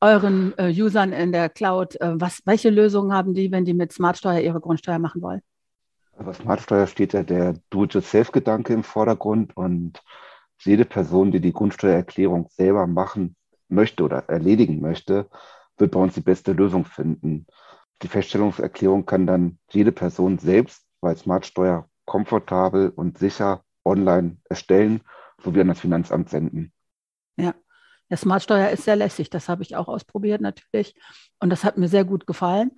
Euren 0.02 0.54
äh, 0.58 0.72
Usern 0.72 1.14
in 1.14 1.32
der 1.32 1.50
Cloud, 1.50 2.00
äh, 2.02 2.20
was, 2.20 2.42
welche 2.46 2.70
Lösungen 2.70 3.14
haben 3.14 3.34
die, 3.34 3.52
wenn 3.52 3.66
die 3.66 3.74
mit 3.74 3.92
Smartsteuer 3.92 4.40
ihre 4.40 4.60
Grundsteuer 4.60 5.00
machen 5.00 5.22
wollen? 5.22 5.42
Bei 6.18 6.34
Smartsteuer 6.34 6.88
steht 6.88 7.14
ja 7.14 7.24
der 7.24 7.56
Do-it-yourself-Gedanke 7.70 8.74
im 8.74 8.84
Vordergrund 8.84 9.56
und 9.58 10.02
jede 10.60 10.86
Person, 10.86 11.32
die 11.32 11.40
die 11.40 11.54
Grundsteuererklärung 11.54 12.48
selber 12.52 12.86
machen 12.86 13.36
möchte 13.70 14.04
oder 14.04 14.30
erledigen 14.30 14.82
möchte, 14.82 15.28
wird 15.78 15.92
bei 15.92 16.00
uns 16.00 16.14
die 16.14 16.22
beste 16.22 16.54
Lösung 16.54 16.86
finden. 16.86 17.48
Die 18.04 18.08
Feststellungserklärung 18.08 19.06
kann 19.06 19.26
dann 19.26 19.58
jede 19.72 19.92
Person 19.92 20.38
selbst 20.38 20.84
bei 21.00 21.16
Smartsteuer 21.16 21.88
komfortabel 22.06 22.92
und 22.96 23.18
sicher 23.18 23.64
online 23.84 24.38
erstellen 24.50 25.02
sowie 25.44 25.62
an 25.62 25.68
das 25.68 25.80
Finanzamt 25.80 26.30
senden. 26.30 26.74
Ja. 27.38 27.54
Ja, 28.10 28.18
Smartsteuer 28.18 28.70
ist 28.72 28.84
sehr 28.84 28.98
lässig. 28.98 29.30
Das 29.30 29.48
habe 29.48 29.64
ich 29.64 29.78
auch 29.78 29.88
ausprobiert 29.88 30.42
natürlich. 30.42 30.96
Und 31.40 31.50
das 31.50 31.64
hat 31.64 31.78
mir 31.78 31.88
sehr 31.88 32.04
gut 32.04 32.28
gefallen. 32.28 32.72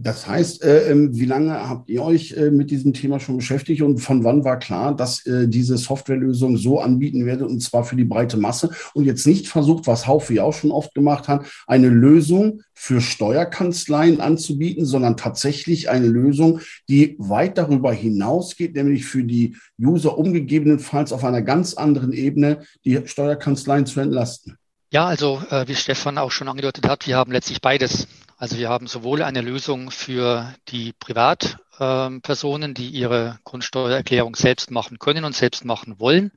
Das 0.00 0.28
heißt, 0.28 0.62
äh, 0.62 0.92
ähm, 0.92 1.18
wie 1.18 1.24
lange 1.24 1.54
habt 1.68 1.90
ihr 1.90 2.04
euch 2.04 2.32
äh, 2.36 2.52
mit 2.52 2.70
diesem 2.70 2.92
Thema 2.92 3.18
schon 3.18 3.36
beschäftigt 3.36 3.82
und 3.82 3.98
von 3.98 4.22
wann 4.22 4.44
war 4.44 4.60
klar, 4.60 4.94
dass 4.94 5.26
äh, 5.26 5.48
diese 5.48 5.76
Softwarelösung 5.76 6.56
so 6.56 6.78
anbieten 6.78 7.26
werde 7.26 7.48
und 7.48 7.60
zwar 7.60 7.82
für 7.82 7.96
die 7.96 8.04
breite 8.04 8.36
Masse 8.36 8.70
und 8.94 9.06
jetzt 9.06 9.26
nicht 9.26 9.48
versucht, 9.48 9.88
was 9.88 10.06
Haufe 10.06 10.34
ja 10.34 10.44
auch 10.44 10.52
schon 10.52 10.70
oft 10.70 10.94
gemacht 10.94 11.26
hat, 11.26 11.46
eine 11.66 11.88
Lösung 11.88 12.62
für 12.74 13.00
Steuerkanzleien 13.00 14.20
anzubieten, 14.20 14.84
sondern 14.84 15.16
tatsächlich 15.16 15.90
eine 15.90 16.06
Lösung, 16.06 16.60
die 16.88 17.16
weit 17.18 17.58
darüber 17.58 17.92
hinausgeht, 17.92 18.76
nämlich 18.76 19.04
für 19.04 19.24
die 19.24 19.56
User 19.82 20.16
umgegebenenfalls 20.16 21.12
auf 21.12 21.24
einer 21.24 21.42
ganz 21.42 21.74
anderen 21.74 22.12
Ebene 22.12 22.60
die 22.84 23.00
Steuerkanzleien 23.04 23.84
zu 23.84 23.98
entlasten? 23.98 24.58
Ja, 24.90 25.06
also 25.06 25.42
äh, 25.50 25.68
wie 25.68 25.74
Stefan 25.74 26.18
auch 26.18 26.30
schon 26.30 26.48
angedeutet 26.48 26.88
hat, 26.88 27.06
wir 27.06 27.16
haben 27.16 27.32
letztlich 27.32 27.60
beides 27.60 28.08
also 28.40 28.56
wir 28.56 28.68
haben 28.68 28.86
sowohl 28.86 29.24
eine 29.24 29.40
Lösung 29.40 29.90
für 29.90 30.54
die 30.68 30.92
Privatpersonen, 30.92 32.72
die 32.72 32.88
ihre 32.88 33.40
Grundsteuererklärung 33.42 34.36
selbst 34.36 34.70
machen 34.70 35.00
können 35.00 35.24
und 35.24 35.34
selbst 35.34 35.64
machen 35.64 35.98
wollen. 35.98 36.30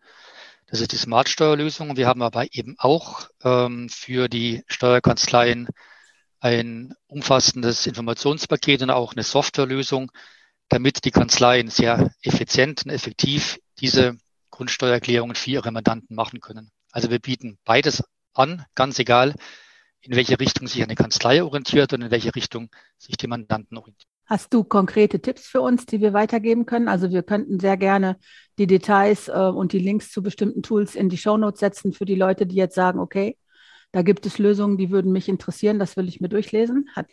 Das 0.66 0.82
ist 0.82 0.94
die 0.94 0.98
Smart-Steuerlösung. 0.98 1.98
Wir 1.98 2.08
haben 2.08 2.24
aber 2.24 2.48
eben 2.54 2.76
auch 2.80 3.30
ähm, 3.44 3.88
für 3.88 4.30
die 4.30 4.64
Steuerkanzleien 4.66 5.68
ein 6.40 6.96
umfassendes 7.06 7.86
Informationspaket 7.86 8.82
und 8.82 8.90
auch 8.90 9.14
eine 9.14 9.22
Softwarelösung, 9.22 10.12
damit 10.70 11.06
die 11.06 11.12
Kanzleien 11.12 11.70
sehr 11.70 12.10
effizient 12.24 12.84
und 12.84 12.92
effektiv 12.92 13.60
diese 13.80 14.18
Grundsteuererklärungen 14.50 15.36
für 15.36 15.52
ihre 15.52 15.72
Mandanten 15.72 16.16
machen 16.16 16.40
können. 16.40 16.72
Also 16.92 17.12
wir 17.12 17.20
bieten 17.20 17.60
beides 17.64 18.04
an, 18.34 18.66
ganz 18.76 19.00
egal, 19.00 19.36
in 20.02 20.16
welche 20.16 20.40
Richtung 20.40 20.68
sich 20.68 20.82
eine 20.82 20.96
Kanzlei 20.96 21.44
orientiert 21.44 21.94
und 21.94 22.02
in 22.02 22.12
welche 22.12 22.36
Richtung 22.36 22.70
sich 22.98 23.18
die 23.18 23.28
Mandanten 23.28 23.78
orientieren. 23.78 24.10
Hast 24.26 24.54
du 24.54 24.64
konkrete 24.64 25.22
Tipps 25.22 25.48
für 25.48 25.62
uns, 25.62 25.86
die 25.86 26.00
wir 26.02 26.14
weitergeben 26.14 26.66
können? 26.66 26.88
Also 26.88 27.12
wir 27.12 27.22
könnten 27.22 27.60
sehr 27.60 27.78
gerne 27.78 28.18
die 28.58 28.68
Details 28.68 29.28
äh, 29.28 29.32
und 29.34 29.74
die 29.74 29.80
Links 29.80 30.12
zu 30.12 30.24
bestimmten 30.24 30.64
Tools 30.64 30.96
in 30.96 31.10
die 31.10 31.18
Shownotes 31.18 31.60
setzen 31.60 31.94
für 31.94 32.06
die 32.06 32.16
Leute, 32.16 32.46
die 32.46 32.56
jetzt 32.56 32.76
sagen, 32.76 33.00
okay, 33.00 33.38
da 33.92 34.04
gibt 34.04 34.26
es 34.26 34.38
Lösungen, 34.38 34.78
die 34.78 34.90
würden 34.90 35.12
mich 35.12 35.28
interessieren, 35.28 35.80
das 35.80 35.98
will 35.98 36.08
ich 36.08 36.22
mir 36.22 36.30
durchlesen. 36.30 36.90
Hat 36.96 37.08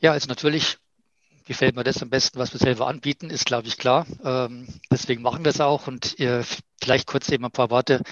ja, 0.00 0.12
also 0.12 0.28
natürlich 0.28 0.78
gefällt 1.46 1.76
mir 1.76 1.84
das 1.84 2.02
am 2.02 2.10
besten, 2.10 2.38
was 2.38 2.52
wir 2.52 2.58
selber 2.58 2.88
anbieten, 2.88 3.30
ist, 3.30 3.46
glaube 3.46 3.68
ich, 3.68 3.78
klar. 3.78 4.06
Ähm, 4.22 4.66
deswegen 4.90 5.22
machen 5.22 5.44
wir 5.44 5.50
es 5.50 5.60
auch. 5.60 5.86
Und 5.86 6.18
äh, 6.20 6.42
vielleicht 6.80 7.06
kurz 7.06 7.30
eben 7.30 7.44
ein 7.44 7.50
paar 7.50 7.70
Worte, 7.70 8.02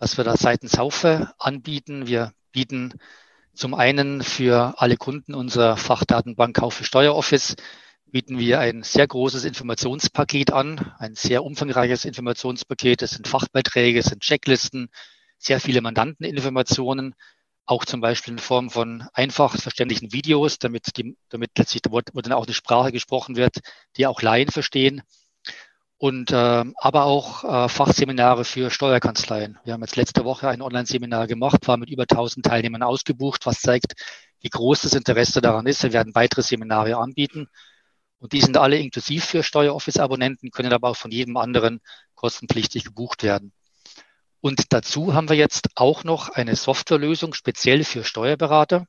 was 0.00 0.16
wir 0.16 0.24
da 0.24 0.36
seitens 0.36 0.78
Haufe 0.78 1.32
anbieten. 1.38 2.08
Wir 2.08 2.32
bieten 2.52 2.94
zum 3.54 3.74
einen 3.74 4.22
für 4.22 4.74
alle 4.78 4.96
Kunden 4.96 5.34
unserer 5.34 5.76
Fachdatenbank 5.76 6.58
für 6.72 6.84
Steueroffice 6.84 7.54
bieten 8.06 8.38
wir 8.40 8.58
ein 8.58 8.82
sehr 8.82 9.06
großes 9.06 9.44
Informationspaket 9.44 10.52
an, 10.52 10.92
ein 10.98 11.14
sehr 11.14 11.44
umfangreiches 11.44 12.04
Informationspaket. 12.04 13.02
Es 13.02 13.10
sind 13.10 13.28
Fachbeiträge, 13.28 14.00
es 14.00 14.06
sind 14.06 14.22
Checklisten, 14.22 14.88
sehr 15.38 15.60
viele 15.60 15.80
Mandanteninformationen, 15.80 17.14
auch 17.66 17.84
zum 17.84 18.00
Beispiel 18.00 18.32
in 18.32 18.38
Form 18.40 18.68
von 18.68 19.06
einfach 19.12 19.56
verständlichen 19.56 20.12
Videos, 20.12 20.58
damit, 20.58 20.96
die, 20.96 21.16
damit 21.28 21.50
letztlich 21.56 21.82
wo 21.88 22.00
dann 22.00 22.32
auch 22.32 22.46
eine 22.46 22.54
Sprache 22.54 22.90
gesprochen 22.90 23.36
wird, 23.36 23.58
die 23.96 24.08
auch 24.08 24.22
Laien 24.22 24.48
verstehen 24.48 25.02
und 26.00 26.32
äh, 26.32 26.64
aber 26.76 27.04
auch 27.04 27.44
äh, 27.44 27.68
Fachseminare 27.68 28.46
für 28.46 28.70
Steuerkanzleien. 28.70 29.58
Wir 29.64 29.74
haben 29.74 29.82
jetzt 29.82 29.96
letzte 29.96 30.24
Woche 30.24 30.48
ein 30.48 30.62
Online-Seminar 30.62 31.26
gemacht, 31.26 31.68
war 31.68 31.76
mit 31.76 31.90
über 31.90 32.04
1000 32.04 32.46
Teilnehmern 32.46 32.82
ausgebucht, 32.82 33.44
was 33.44 33.60
zeigt, 33.60 33.92
wie 34.40 34.48
groß 34.48 34.80
das 34.80 34.94
Interesse 34.94 35.42
daran 35.42 35.66
ist. 35.66 35.82
Wir 35.82 35.92
werden 35.92 36.14
weitere 36.14 36.40
Seminare 36.40 36.96
anbieten 36.96 37.48
und 38.18 38.32
die 38.32 38.40
sind 38.40 38.56
alle 38.56 38.78
inklusiv 38.78 39.26
für 39.26 39.42
Steueroffice-Abonnenten, 39.42 40.50
können 40.50 40.72
aber 40.72 40.88
auch 40.88 40.96
von 40.96 41.10
jedem 41.10 41.36
anderen 41.36 41.82
kostenpflichtig 42.14 42.84
gebucht 42.84 43.22
werden. 43.22 43.52
Und 44.40 44.72
dazu 44.72 45.12
haben 45.12 45.28
wir 45.28 45.36
jetzt 45.36 45.68
auch 45.74 46.02
noch 46.02 46.30
eine 46.30 46.56
Softwarelösung 46.56 47.34
speziell 47.34 47.84
für 47.84 48.04
Steuerberater. 48.04 48.86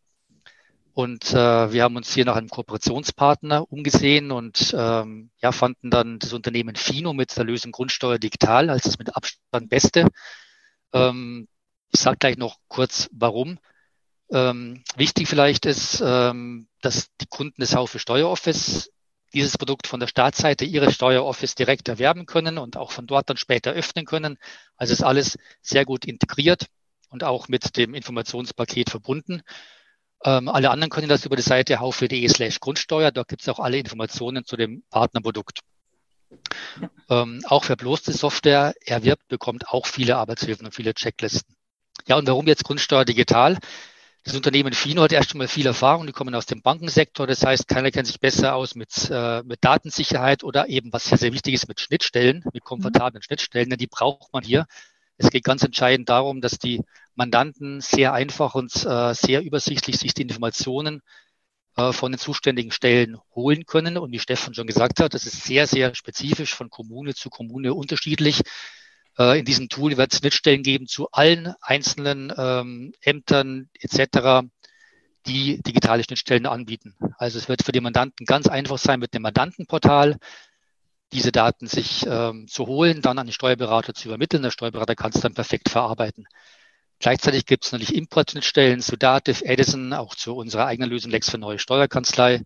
Und 0.93 1.31
äh, 1.31 1.71
wir 1.71 1.83
haben 1.83 1.95
uns 1.95 2.13
hier 2.13 2.25
nach 2.25 2.36
einem 2.36 2.50
Kooperationspartner 2.50 3.71
umgesehen 3.71 4.31
und 4.31 4.75
ähm, 4.77 5.31
ja, 5.41 5.51
fanden 5.51 5.89
dann 5.89 6.19
das 6.19 6.33
Unternehmen 6.33 6.75
Fino 6.75 7.13
mit 7.13 7.36
der 7.38 7.45
Lösung 7.45 7.71
Grundsteuer 7.71 8.19
digital 8.19 8.69
als 8.69 8.83
das 8.83 9.00
mit 9.00 9.15
Abstand 9.15 9.69
beste. 9.69 10.07
Ähm, 10.93 11.48
ich 11.93 12.00
sage 12.00 12.17
gleich 12.17 12.38
noch 12.38 12.57
kurz, 12.67 13.10
warum. 13.13 13.57
Ähm, 14.31 14.83
wichtig 14.95 15.27
vielleicht 15.27 15.65
ist, 15.65 16.01
ähm, 16.05 16.67
dass 16.81 17.07
die 17.21 17.27
Kunden 17.27 17.62
des 17.62 17.75
Haufe 17.75 18.00
Steueroffice 18.00 18.91
dieses 19.33 19.57
Produkt 19.57 19.88
von 19.88 20.00
der 20.00 20.07
Startseite 20.07 20.65
ihres 20.65 20.93
Steueroffice 20.95 21.55
direkt 21.55 21.88
erwerben 21.88 22.25
können 22.25 22.57
und 22.57 22.75
auch 22.75 22.91
von 22.91 23.07
dort 23.07 23.29
dann 23.29 23.38
später 23.38 23.71
öffnen 23.71 24.05
können. 24.05 24.38
Also 24.75 24.91
ist 24.91 25.03
alles 25.03 25.38
sehr 25.62 25.86
gut 25.86 26.05
integriert 26.05 26.65
und 27.10 27.24
auch 27.24 27.48
mit 27.48 27.77
dem 27.77 27.93
Informationspaket 27.93 28.89
verbunden. 28.89 29.41
Ähm, 30.24 30.50
alle 30.50 30.70
anderen 30.70 30.90
können 30.90 31.10
das 31.10 31.25
über 31.25 31.36
die 31.36 31.42
Seite 31.42 31.80
haufe.de 31.80 32.28
slash 32.28 32.60
Grundsteuer. 32.60 33.12
Dort 33.12 33.28
gibt 33.28 33.42
es 33.42 33.50
auch 33.50 33.60
alle 33.60 33.78
Informationen 33.78 34.46
zu 34.46 34.56
dem 34.56 34.84
Partnerprodukt. 34.90 35.60
Ja. 36.80 37.22
Ähm, 37.22 37.42
auch 37.48 37.68
wer 37.68 37.75
bloß 37.75 38.04
die 38.04 38.13
Software 38.13 38.74
erwirbt, 38.86 39.28
bekommt 39.28 39.68
auch 39.70 39.86
viele 39.86 40.18
Arbeitshilfen 40.18 40.66
und 40.66 40.74
viele 40.74 40.94
Checklisten. 40.94 41.56
Ja, 42.08 42.18
und 42.18 42.28
warum 42.28 42.48
jetzt 42.48 42.63
Grundsteuer 42.63 43.06
digital? 43.06 43.58
Das 44.24 44.36
Unternehmen 44.36 44.74
Fino 44.74 45.01
hat 45.01 45.12
erst 45.12 45.32
schon 45.32 45.40
mal 45.40 45.48
viel 45.48 45.66
Erfahrung, 45.66 46.06
die 46.06 46.13
kommen 46.13 46.36
aus 46.36 46.46
dem 46.46 46.62
Bankensektor. 46.62 47.25
Das 47.25 47.44
heißt, 47.44 47.68
keiner 47.68 47.90
kennt 47.90 48.06
sich 48.06 48.20
besser 48.20 48.54
aus 48.54 48.75
mit, 48.75 49.10
äh, 49.10 49.42
mit 49.44 49.63
Datensicherheit 49.63 50.44
oder 50.44 50.70
eben, 50.70 50.94
was 50.94 51.06
sehr, 51.06 51.18
sehr 51.18 51.34
wichtig 51.34 51.56
ist, 51.56 51.68
mit 51.68 51.80
Schnittstellen, 51.80 52.44
mit 52.54 52.63
komfortablen 52.63 53.20
mhm. 53.20 53.24
Schnittstellen, 53.24 53.70
denn 53.72 53.80
die 53.80 53.88
braucht 53.88 54.32
man 54.32 54.44
hier. 54.44 54.68
Es 55.24 55.30
geht 55.30 55.44
ganz 55.44 55.63
entscheidend 55.63 56.10
darum, 56.10 56.42
dass 56.42 56.58
die 56.58 56.82
Mandanten 57.16 57.80
sehr 57.82 58.13
einfach 58.13 58.56
und 58.56 58.74
äh, 58.86 59.13
sehr 59.13 59.44
übersichtlich 59.44 59.98
sich 59.98 60.13
die 60.13 60.24
Informationen 60.24 61.01
äh, 61.78 61.94
von 61.94 62.12
den 62.12 62.20
zuständigen 62.20 62.72
Stellen 62.72 63.18
holen 63.36 63.66
können. 63.66 63.98
Und 63.98 64.12
wie 64.12 64.20
Stefan 64.20 64.54
schon 64.54 64.68
gesagt 64.68 65.00
hat, 65.00 65.13
das 65.13 65.25
ist 65.25 65.44
sehr, 65.44 65.68
sehr 65.68 65.94
spezifisch 65.94 66.56
von 66.56 66.70
Kommune 66.70 67.13
zu 67.13 67.30
Kommune 67.30 67.74
unterschiedlich. 67.74 68.42
Äh, 69.18 69.40
in 69.40 69.46
diesem 69.46 69.70
Tool 69.70 69.96
wird 69.96 70.12
es 70.12 70.20
Schnittstellen 70.20 70.63
geben 70.63 70.88
zu 70.88 71.10
allen 71.12 71.54
einzelnen 71.62 72.34
ähm, 72.36 72.94
Ämtern 73.01 73.70
etc., 73.80 74.48
die 75.28 75.62
digitale 75.62 76.04
Schnittstellen 76.04 76.48
anbieten. 76.48 76.96
Also 77.20 77.38
es 77.38 77.48
wird 77.48 77.62
für 77.63 77.72
die 77.72 77.82
Mandanten 77.82 78.25
ganz 78.25 78.48
einfach 78.48 78.80
sein, 78.80 79.00
mit 79.00 79.13
dem 79.13 79.22
Mandantenportal 79.22 80.18
diese 81.13 81.32
Daten 81.32 81.68
sich 81.68 82.06
ähm, 82.08 82.48
zu 82.48 82.68
holen, 82.68 83.01
dann 83.01 83.18
an 83.18 83.27
den 83.27 83.34
Steuerberater 83.34 83.94
zu 83.94 84.08
übermitteln. 84.08 84.44
Der 84.44 84.51
Steuerberater 84.51 84.96
kann 84.96 85.12
es 85.13 85.22
dann 85.22 85.34
perfekt 85.34 85.70
verarbeiten. 85.70 86.25
Gleichzeitig 87.00 87.46
gibt 87.46 87.65
es 87.65 87.72
natürlich 87.72 87.96
Importschnittstellen 87.96 88.82
zu 88.82 88.96
Dativ, 88.96 89.41
Edison, 89.41 89.94
auch 89.94 90.15
zu 90.15 90.36
unserer 90.36 90.68
eigenen 90.68 90.89
Lösung 90.89 91.12
Lex 91.12 91.30
für 91.30 91.39
neue 91.39 91.60
Steuerkanzlei 91.60 92.44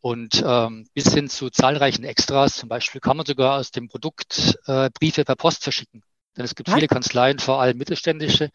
und 0.00 0.42
ähm, 0.44 0.88
bis 0.92 1.12
hin 1.14 1.28
zu 1.28 1.50
zahlreichen 1.50 2.04
Extras. 2.04 2.56
Zum 2.56 2.68
Beispiel 2.68 3.00
kann 3.00 3.16
man 3.16 3.26
sogar 3.26 3.58
aus 3.58 3.70
dem 3.70 3.88
Produkt 3.88 4.58
äh, 4.66 4.90
Briefe 4.90 5.24
per 5.24 5.36
Post 5.36 5.62
verschicken. 5.62 6.02
Denn 6.36 6.44
es 6.44 6.54
gibt 6.54 6.68
Was? 6.68 6.74
viele 6.74 6.88
Kanzleien, 6.88 7.38
vor 7.38 7.60
allem 7.60 7.78
mittelständische, 7.78 8.50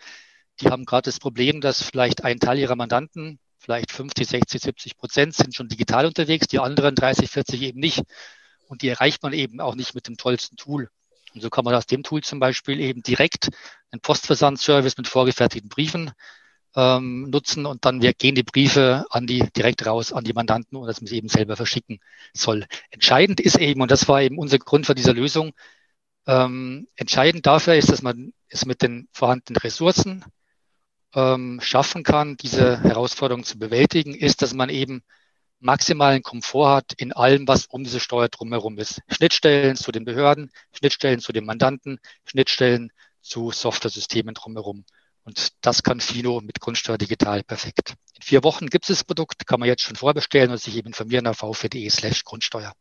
die 0.60 0.68
haben 0.68 0.86
gerade 0.86 1.06
das 1.06 1.20
Problem, 1.20 1.62
dass 1.62 1.82
vielleicht 1.82 2.24
ein 2.24 2.40
Teil 2.40 2.60
ihrer 2.60 2.76
Mandanten, 2.76 3.40
vielleicht 3.58 3.92
50, 3.92 4.28
60, 4.28 4.62
70 4.62 4.98
Prozent 4.98 5.34
sind 5.34 5.56
schon 5.56 5.68
digital 5.68 6.06
unterwegs, 6.06 6.48
die 6.48 6.60
anderen 6.60 6.96
30, 6.96 7.30
40 7.30 7.62
eben 7.62 7.80
nicht. 7.80 8.04
Und 8.72 8.84
die 8.84 8.88
erreicht 8.88 9.22
man 9.22 9.34
eben 9.34 9.60
auch 9.60 9.76
nicht 9.76 9.96
mit 9.96 10.08
dem 10.08 10.16
tollsten 10.16 10.56
Tool. 10.56 10.90
Und 11.34 11.42
so 11.42 11.50
kann 11.50 11.66
man 11.66 11.76
aus 11.76 11.88
dem 11.88 12.04
Tool 12.04 12.24
zum 12.24 12.40
Beispiel 12.40 12.80
eben 12.80 13.04
direkt 13.04 13.50
einen 13.92 14.00
Postversandservice 14.00 14.96
mit 14.96 15.10
vorgefertigten 15.10 15.68
Briefen 15.68 16.12
ähm, 16.78 17.30
nutzen 17.30 17.66
und 17.66 17.84
dann 17.84 18.02
wir 18.02 18.14
gehen 18.14 18.34
die 18.34 18.44
Briefe 18.44 19.06
an 19.10 19.28
die 19.28 19.44
direkt 19.58 19.86
raus 19.86 20.14
an 20.14 20.24
die 20.24 20.32
Mandanten 20.32 20.78
und 20.78 20.88
dass 20.88 21.02
man 21.02 21.08
sie 21.08 21.18
eben 21.18 21.28
selber 21.28 21.58
verschicken 21.58 22.00
soll. 22.34 22.66
Entscheidend 22.92 23.42
ist 23.42 23.58
eben, 23.58 23.82
und 23.82 23.92
das 23.92 24.08
war 24.08 24.22
eben 24.22 24.38
unser 24.38 24.58
Grund 24.58 24.86
für 24.86 24.96
diese 24.96 25.12
Lösung, 25.12 25.52
ähm, 26.26 26.88
entscheidend 26.96 27.46
dafür 27.46 27.76
ist, 27.76 27.90
dass 27.90 28.02
man 28.02 28.32
es 28.48 28.66
mit 28.66 28.82
den 28.82 29.10
vorhandenen 29.12 29.60
Ressourcen 29.60 30.24
ähm, 31.14 31.60
schaffen 31.62 32.04
kann, 32.04 32.38
diese 32.38 32.82
Herausforderung 32.82 33.44
zu 33.44 33.60
bewältigen, 33.60 34.16
ist, 34.16 34.42
dass 34.42 34.54
man 34.54 34.70
eben 34.70 35.04
maximalen 35.62 36.24
Komfort 36.24 36.76
hat 36.76 36.94
in 36.94 37.14
allem, 37.14 37.48
was 37.48 37.68
um 37.68 37.84
diese 37.84 38.00
Steuer 38.00 38.30
drumherum 38.30 38.78
ist. 38.78 39.02
Schnittstellen 39.08 39.76
zu 39.76 39.92
den 39.92 40.06
Behörden, 40.06 40.52
Schnittstellen 40.74 41.20
zu 41.20 41.32
den 41.32 41.46
Mandanten, 41.46 42.00
Schnittstellen 42.26 42.92
zu 43.22 43.52
Software-Systemen 43.52 44.34
drumherum. 44.34 44.84
Und 45.24 45.50
das 45.62 45.84
kann 45.84 46.02
Fino 46.02 46.42
mit 46.42 46.60
Grundsteuer 46.60 46.98
digital 46.98 47.44
perfekt. 47.44 47.94
In 48.16 48.24
vier 48.24 48.44
Wochen 48.44 48.68
gibt 48.68 48.86
es 48.86 48.98
das 48.98 49.04
Produkt, 49.04 49.46
kann 49.46 49.60
man 49.60 49.70
jetzt 49.70 49.84
schon 49.84 49.96
vorbestellen 49.96 50.52
und 50.52 50.60
sich 50.60 50.76
eben 50.76 50.88
informieren 50.88 51.28
auf 51.28 51.38
vv.de 51.38 51.90
slash 51.90 52.24
Grundsteuer. 52.24 52.74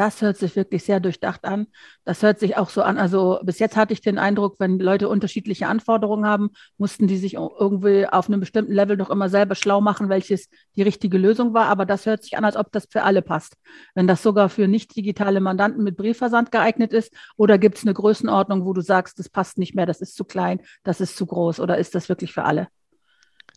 Das 0.00 0.22
hört 0.22 0.38
sich 0.38 0.56
wirklich 0.56 0.82
sehr 0.82 0.98
durchdacht 0.98 1.44
an. 1.44 1.66
Das 2.06 2.22
hört 2.22 2.38
sich 2.38 2.56
auch 2.56 2.70
so 2.70 2.80
an. 2.80 2.96
Also 2.96 3.38
bis 3.42 3.58
jetzt 3.58 3.76
hatte 3.76 3.92
ich 3.92 4.00
den 4.00 4.16
Eindruck, 4.16 4.56
wenn 4.58 4.78
Leute 4.78 5.10
unterschiedliche 5.10 5.66
Anforderungen 5.66 6.24
haben, 6.24 6.52
mussten 6.78 7.06
die 7.06 7.18
sich 7.18 7.34
irgendwie 7.34 8.06
auf 8.06 8.26
einem 8.26 8.40
bestimmten 8.40 8.72
Level 8.72 8.96
noch 8.96 9.10
immer 9.10 9.28
selber 9.28 9.54
schlau 9.54 9.82
machen, 9.82 10.08
welches 10.08 10.48
die 10.74 10.80
richtige 10.80 11.18
Lösung 11.18 11.52
war. 11.52 11.66
Aber 11.66 11.84
das 11.84 12.06
hört 12.06 12.22
sich 12.22 12.38
an, 12.38 12.46
als 12.46 12.56
ob 12.56 12.72
das 12.72 12.86
für 12.90 13.02
alle 13.02 13.20
passt. 13.20 13.58
Wenn 13.94 14.06
das 14.06 14.22
sogar 14.22 14.48
für 14.48 14.68
nicht 14.68 14.96
digitale 14.96 15.38
Mandanten 15.38 15.84
mit 15.84 15.98
Briefversand 15.98 16.50
geeignet 16.50 16.94
ist, 16.94 17.12
oder 17.36 17.58
gibt 17.58 17.76
es 17.76 17.84
eine 17.84 17.92
Größenordnung, 17.92 18.64
wo 18.64 18.72
du 18.72 18.80
sagst, 18.80 19.18
das 19.18 19.28
passt 19.28 19.58
nicht 19.58 19.74
mehr, 19.74 19.84
das 19.84 20.00
ist 20.00 20.16
zu 20.16 20.24
klein, 20.24 20.62
das 20.82 21.02
ist 21.02 21.14
zu 21.14 21.26
groß, 21.26 21.60
oder 21.60 21.76
ist 21.76 21.94
das 21.94 22.08
wirklich 22.08 22.32
für 22.32 22.44
alle? 22.44 22.68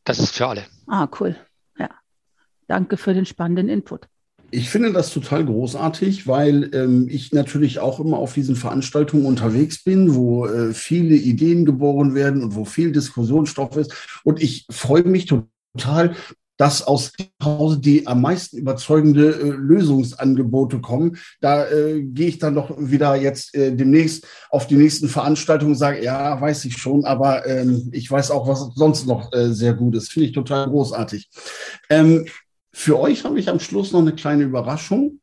Das 0.04 0.20
ist 0.20 0.36
für 0.36 0.48
alle. 0.48 0.66
Ah, 0.88 1.08
cool. 1.22 1.38
Ja. 1.78 1.90
Danke 2.68 2.98
für 2.98 3.14
den 3.14 3.26
spannenden 3.26 3.70
Input. 3.70 4.10
Ich 4.54 4.70
finde 4.70 4.94
das 4.94 5.10
total 5.10 5.46
großartig, 5.46 6.28
weil 6.28 6.70
ähm, 6.76 7.08
ich 7.10 7.32
natürlich 7.32 7.80
auch 7.80 8.00
immer 8.00 8.20
auf 8.20 8.34
diesen 8.34 8.56
Veranstaltungen 8.56 9.26
unterwegs 9.26 9.84
bin, 9.84 10.14
wo 10.14 10.46
äh, 10.46 10.74
viele 10.74 11.16
Ideen 11.16 11.66
geboren 11.66 12.14
werden 12.14 12.44
und 12.44 12.56
wo 12.56 12.64
viel 12.64 12.92
Diskussionsstoff 12.92 13.76
ist. 13.78 13.92
Und 14.24 14.44
ich 14.44 14.68
freue 14.70 15.06
mich 15.06 15.26
total, 15.26 16.16
dass 16.58 16.86
aus 16.86 17.14
Hause 17.44 17.80
die 17.80 18.06
am 18.06 18.22
meisten 18.22 18.58
überzeugende 18.58 19.32
äh, 19.32 19.50
Lösungsangebote 19.50 20.82
kommen. 20.82 21.18
Da 21.42 21.68
äh, 21.68 22.04
gehe 22.04 22.28
ich 22.28 22.38
dann 22.38 22.54
doch 22.54 22.76
wieder 22.78 23.16
jetzt 23.16 23.56
äh, 23.56 23.76
demnächst 23.76 24.28
auf 24.52 24.68
die 24.68 24.76
nächsten 24.76 25.10
Veranstaltungen 25.10 25.72
und 25.72 25.78
sage, 25.80 26.04
ja, 26.04 26.40
weiß 26.40 26.66
ich 26.66 26.78
schon, 26.78 27.06
aber 27.06 27.48
ähm, 27.48 27.90
ich 27.92 28.10
weiß 28.10 28.30
auch, 28.30 28.48
was 28.48 28.70
sonst 28.76 29.08
noch 29.08 29.34
äh, 29.34 29.52
sehr 29.52 29.74
gut 29.74 29.96
ist. 29.96 30.12
Finde 30.12 30.28
ich 30.28 30.34
total 30.34 30.70
großartig. 30.70 31.28
Ähm, 31.90 32.28
für 32.74 33.00
euch 33.00 33.24
habe 33.24 33.40
ich 33.40 33.50
am 33.50 33.60
Schluss 33.60 33.92
noch 33.92 34.02
eine 34.02 34.14
kleine 34.14 34.44
Überraschung. 34.44 35.20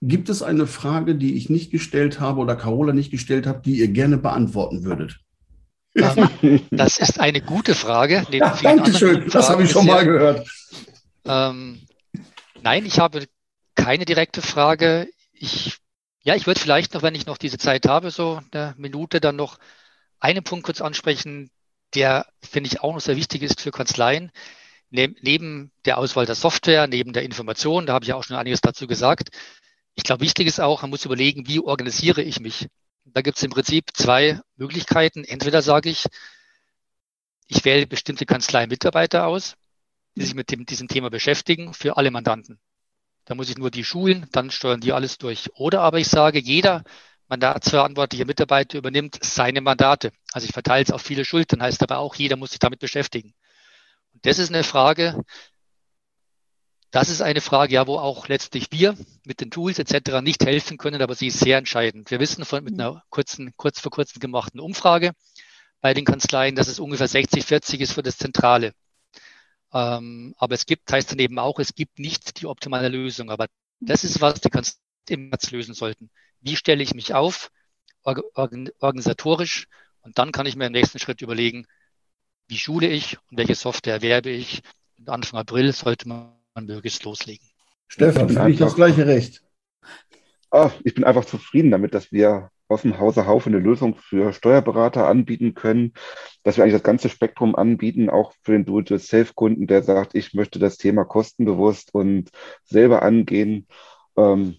Gibt 0.00 0.30
es 0.30 0.42
eine 0.42 0.66
Frage, 0.66 1.14
die 1.14 1.36
ich 1.36 1.48
nicht 1.48 1.70
gestellt 1.70 2.18
habe 2.18 2.40
oder 2.40 2.56
Carola 2.56 2.92
nicht 2.92 3.10
gestellt 3.10 3.46
habe, 3.46 3.60
die 3.62 3.78
ihr 3.78 3.88
gerne 3.88 4.16
beantworten 4.16 4.82
würdet? 4.82 5.20
Das 5.94 6.98
ist 6.98 7.20
eine 7.20 7.42
gute 7.42 7.74
Frage. 7.74 8.26
Ja, 8.30 8.58
danke 8.62 8.94
schön, 8.94 9.28
das 9.28 9.50
habe 9.50 9.62
ich 9.62 9.70
schon 9.70 9.86
mal 9.86 10.04
gehört. 10.04 10.48
Ähm, 11.26 11.82
nein, 12.62 12.86
ich 12.86 12.98
habe 12.98 13.26
keine 13.74 14.06
direkte 14.06 14.40
Frage. 14.40 15.08
Ich, 15.34 15.76
ja, 16.22 16.34
ich 16.34 16.46
würde 16.46 16.58
vielleicht 16.58 16.94
noch, 16.94 17.02
wenn 17.02 17.14
ich 17.14 17.26
noch 17.26 17.36
diese 17.36 17.58
Zeit 17.58 17.86
habe, 17.86 18.10
so 18.10 18.40
eine 18.50 18.74
Minute, 18.78 19.20
dann 19.20 19.36
noch 19.36 19.58
einen 20.18 20.42
Punkt 20.42 20.64
kurz 20.64 20.80
ansprechen, 20.80 21.50
der, 21.94 22.26
finde 22.40 22.68
ich, 22.68 22.80
auch 22.80 22.94
noch 22.94 23.00
sehr 23.02 23.16
wichtig 23.16 23.42
ist 23.42 23.60
für 23.60 23.70
Kanzleien 23.70 24.32
neben 24.92 25.72
der 25.86 25.98
Auswahl 25.98 26.26
der 26.26 26.34
Software, 26.34 26.86
neben 26.86 27.12
der 27.12 27.22
Information, 27.22 27.86
da 27.86 27.94
habe 27.94 28.04
ich 28.04 28.10
ja 28.10 28.16
auch 28.16 28.24
schon 28.24 28.36
einiges 28.36 28.60
dazu 28.60 28.86
gesagt. 28.86 29.30
Ich 29.94 30.04
glaube, 30.04 30.22
wichtig 30.22 30.46
ist 30.46 30.60
auch, 30.60 30.82
man 30.82 30.90
muss 30.90 31.04
überlegen, 31.04 31.48
wie 31.48 31.60
organisiere 31.60 32.22
ich 32.22 32.40
mich. 32.40 32.68
Da 33.04 33.22
gibt 33.22 33.36
es 33.36 33.42
im 33.42 33.50
Prinzip 33.50 33.90
zwei 33.94 34.40
Möglichkeiten. 34.56 35.24
Entweder 35.24 35.62
sage 35.62 35.88
ich, 35.88 36.06
ich 37.48 37.64
wähle 37.64 37.86
bestimmte 37.86 38.26
Kanzlei-Mitarbeiter 38.26 39.26
aus, 39.26 39.56
die 40.14 40.22
sich 40.22 40.34
mit 40.34 40.50
dem, 40.50 40.66
diesem 40.66 40.88
Thema 40.88 41.10
beschäftigen, 41.10 41.74
für 41.74 41.96
alle 41.96 42.10
Mandanten. 42.10 42.58
Da 43.24 43.34
muss 43.34 43.50
ich 43.50 43.58
nur 43.58 43.70
die 43.70 43.84
schulen, 43.84 44.26
dann 44.32 44.50
steuern 44.50 44.80
die 44.80 44.92
alles 44.92 45.18
durch. 45.18 45.50
Oder 45.54 45.80
aber 45.80 45.98
ich 45.98 46.08
sage, 46.08 46.38
jeder 46.38 46.84
mandatsverantwortliche 47.28 48.26
Mitarbeiter 48.26 48.78
übernimmt 48.78 49.18
seine 49.22 49.62
Mandate. 49.62 50.12
Also 50.32 50.46
ich 50.46 50.52
verteile 50.52 50.84
es 50.84 50.90
auf 50.90 51.02
viele 51.02 51.24
Schultern, 51.24 51.62
heißt 51.62 51.82
aber 51.82 51.98
auch, 51.98 52.14
jeder 52.14 52.36
muss 52.36 52.50
sich 52.50 52.58
damit 52.58 52.80
beschäftigen. 52.80 53.34
Das 54.22 54.38
ist 54.38 54.50
eine 54.50 54.64
Frage, 54.64 55.24
das 56.92 57.08
ist 57.08 57.22
eine 57.22 57.40
Frage, 57.40 57.74
ja, 57.74 57.86
wo 57.86 57.98
auch 57.98 58.28
letztlich 58.28 58.66
wir 58.70 58.96
mit 59.24 59.40
den 59.40 59.50
Tools 59.50 59.78
etc. 59.78 60.20
nicht 60.22 60.44
helfen 60.44 60.76
können, 60.76 61.00
aber 61.00 61.14
sie 61.14 61.28
ist 61.28 61.38
sehr 61.38 61.58
entscheidend. 61.58 62.10
Wir 62.10 62.20
wissen 62.20 62.44
von 62.44 62.62
mit 62.62 62.74
einer 62.74 63.02
kurzen, 63.08 63.52
kurz 63.56 63.80
vor 63.80 63.90
kurzem 63.90 64.20
gemachten 64.20 64.60
Umfrage 64.60 65.12
bei 65.80 65.94
den 65.94 66.04
Kanzleien, 66.04 66.54
dass 66.54 66.68
es 66.68 66.78
ungefähr 66.78 67.08
60, 67.08 67.44
40 67.44 67.80
ist 67.80 67.92
für 67.92 68.02
das 68.02 68.18
Zentrale. 68.18 68.74
Ähm, 69.72 70.34
aber 70.36 70.54
es 70.54 70.66
gibt, 70.66 70.92
heißt 70.92 71.10
dann 71.12 71.18
eben 71.18 71.38
auch, 71.38 71.58
es 71.58 71.74
gibt 71.74 71.98
nicht 71.98 72.40
die 72.40 72.46
optimale 72.46 72.88
Lösung. 72.88 73.30
Aber 73.30 73.46
das 73.80 74.04
ist, 74.04 74.20
was 74.20 74.40
die 74.40 74.50
Kanzleien 74.50 74.78
immer 75.08 75.38
lösen 75.50 75.74
sollten. 75.74 76.10
Wie 76.40 76.56
stelle 76.56 76.82
ich 76.82 76.94
mich 76.94 77.14
auf, 77.14 77.50
organisatorisch? 78.04 79.66
Und 80.02 80.18
dann 80.18 80.30
kann 80.30 80.46
ich 80.46 80.56
mir 80.56 80.66
im 80.66 80.72
nächsten 80.72 80.98
Schritt 80.98 81.22
überlegen, 81.22 81.66
wie 82.48 82.58
schule 82.58 82.88
ich 82.88 83.18
und 83.30 83.38
welche 83.38 83.54
Software 83.54 83.94
erwerbe 83.94 84.30
ich. 84.30 84.62
Und 84.98 85.08
Anfang 85.08 85.40
April 85.40 85.72
sollte 85.72 86.08
man 86.08 86.32
möglichst 86.60 87.04
loslegen. 87.04 87.46
Stefan, 87.88 88.28
für 88.28 88.44
dich 88.46 88.58
das 88.58 88.74
gleiche 88.74 89.06
Recht. 89.06 89.42
Oh, 90.50 90.70
ich 90.84 90.94
bin 90.94 91.04
einfach 91.04 91.24
zufrieden 91.24 91.70
damit, 91.70 91.94
dass 91.94 92.12
wir 92.12 92.50
aus 92.68 92.82
dem 92.82 92.98
Hause 92.98 93.26
Haufe 93.26 93.48
eine 93.48 93.58
Lösung 93.58 93.94
für 93.96 94.32
Steuerberater 94.32 95.06
anbieten 95.06 95.54
können, 95.54 95.92
dass 96.42 96.56
wir 96.56 96.64
eigentlich 96.64 96.74
das 96.74 96.82
ganze 96.82 97.08
Spektrum 97.08 97.54
anbieten, 97.54 98.10
auch 98.10 98.32
für 98.42 98.52
den 98.52 98.64
Do-it-yourself-Kunden, 98.64 99.66
der 99.66 99.82
sagt, 99.82 100.14
ich 100.14 100.34
möchte 100.34 100.58
das 100.58 100.78
Thema 100.78 101.04
kostenbewusst 101.04 101.94
und 101.94 102.30
selber 102.64 103.02
angehen. 103.02 103.66
Ähm, 104.16 104.56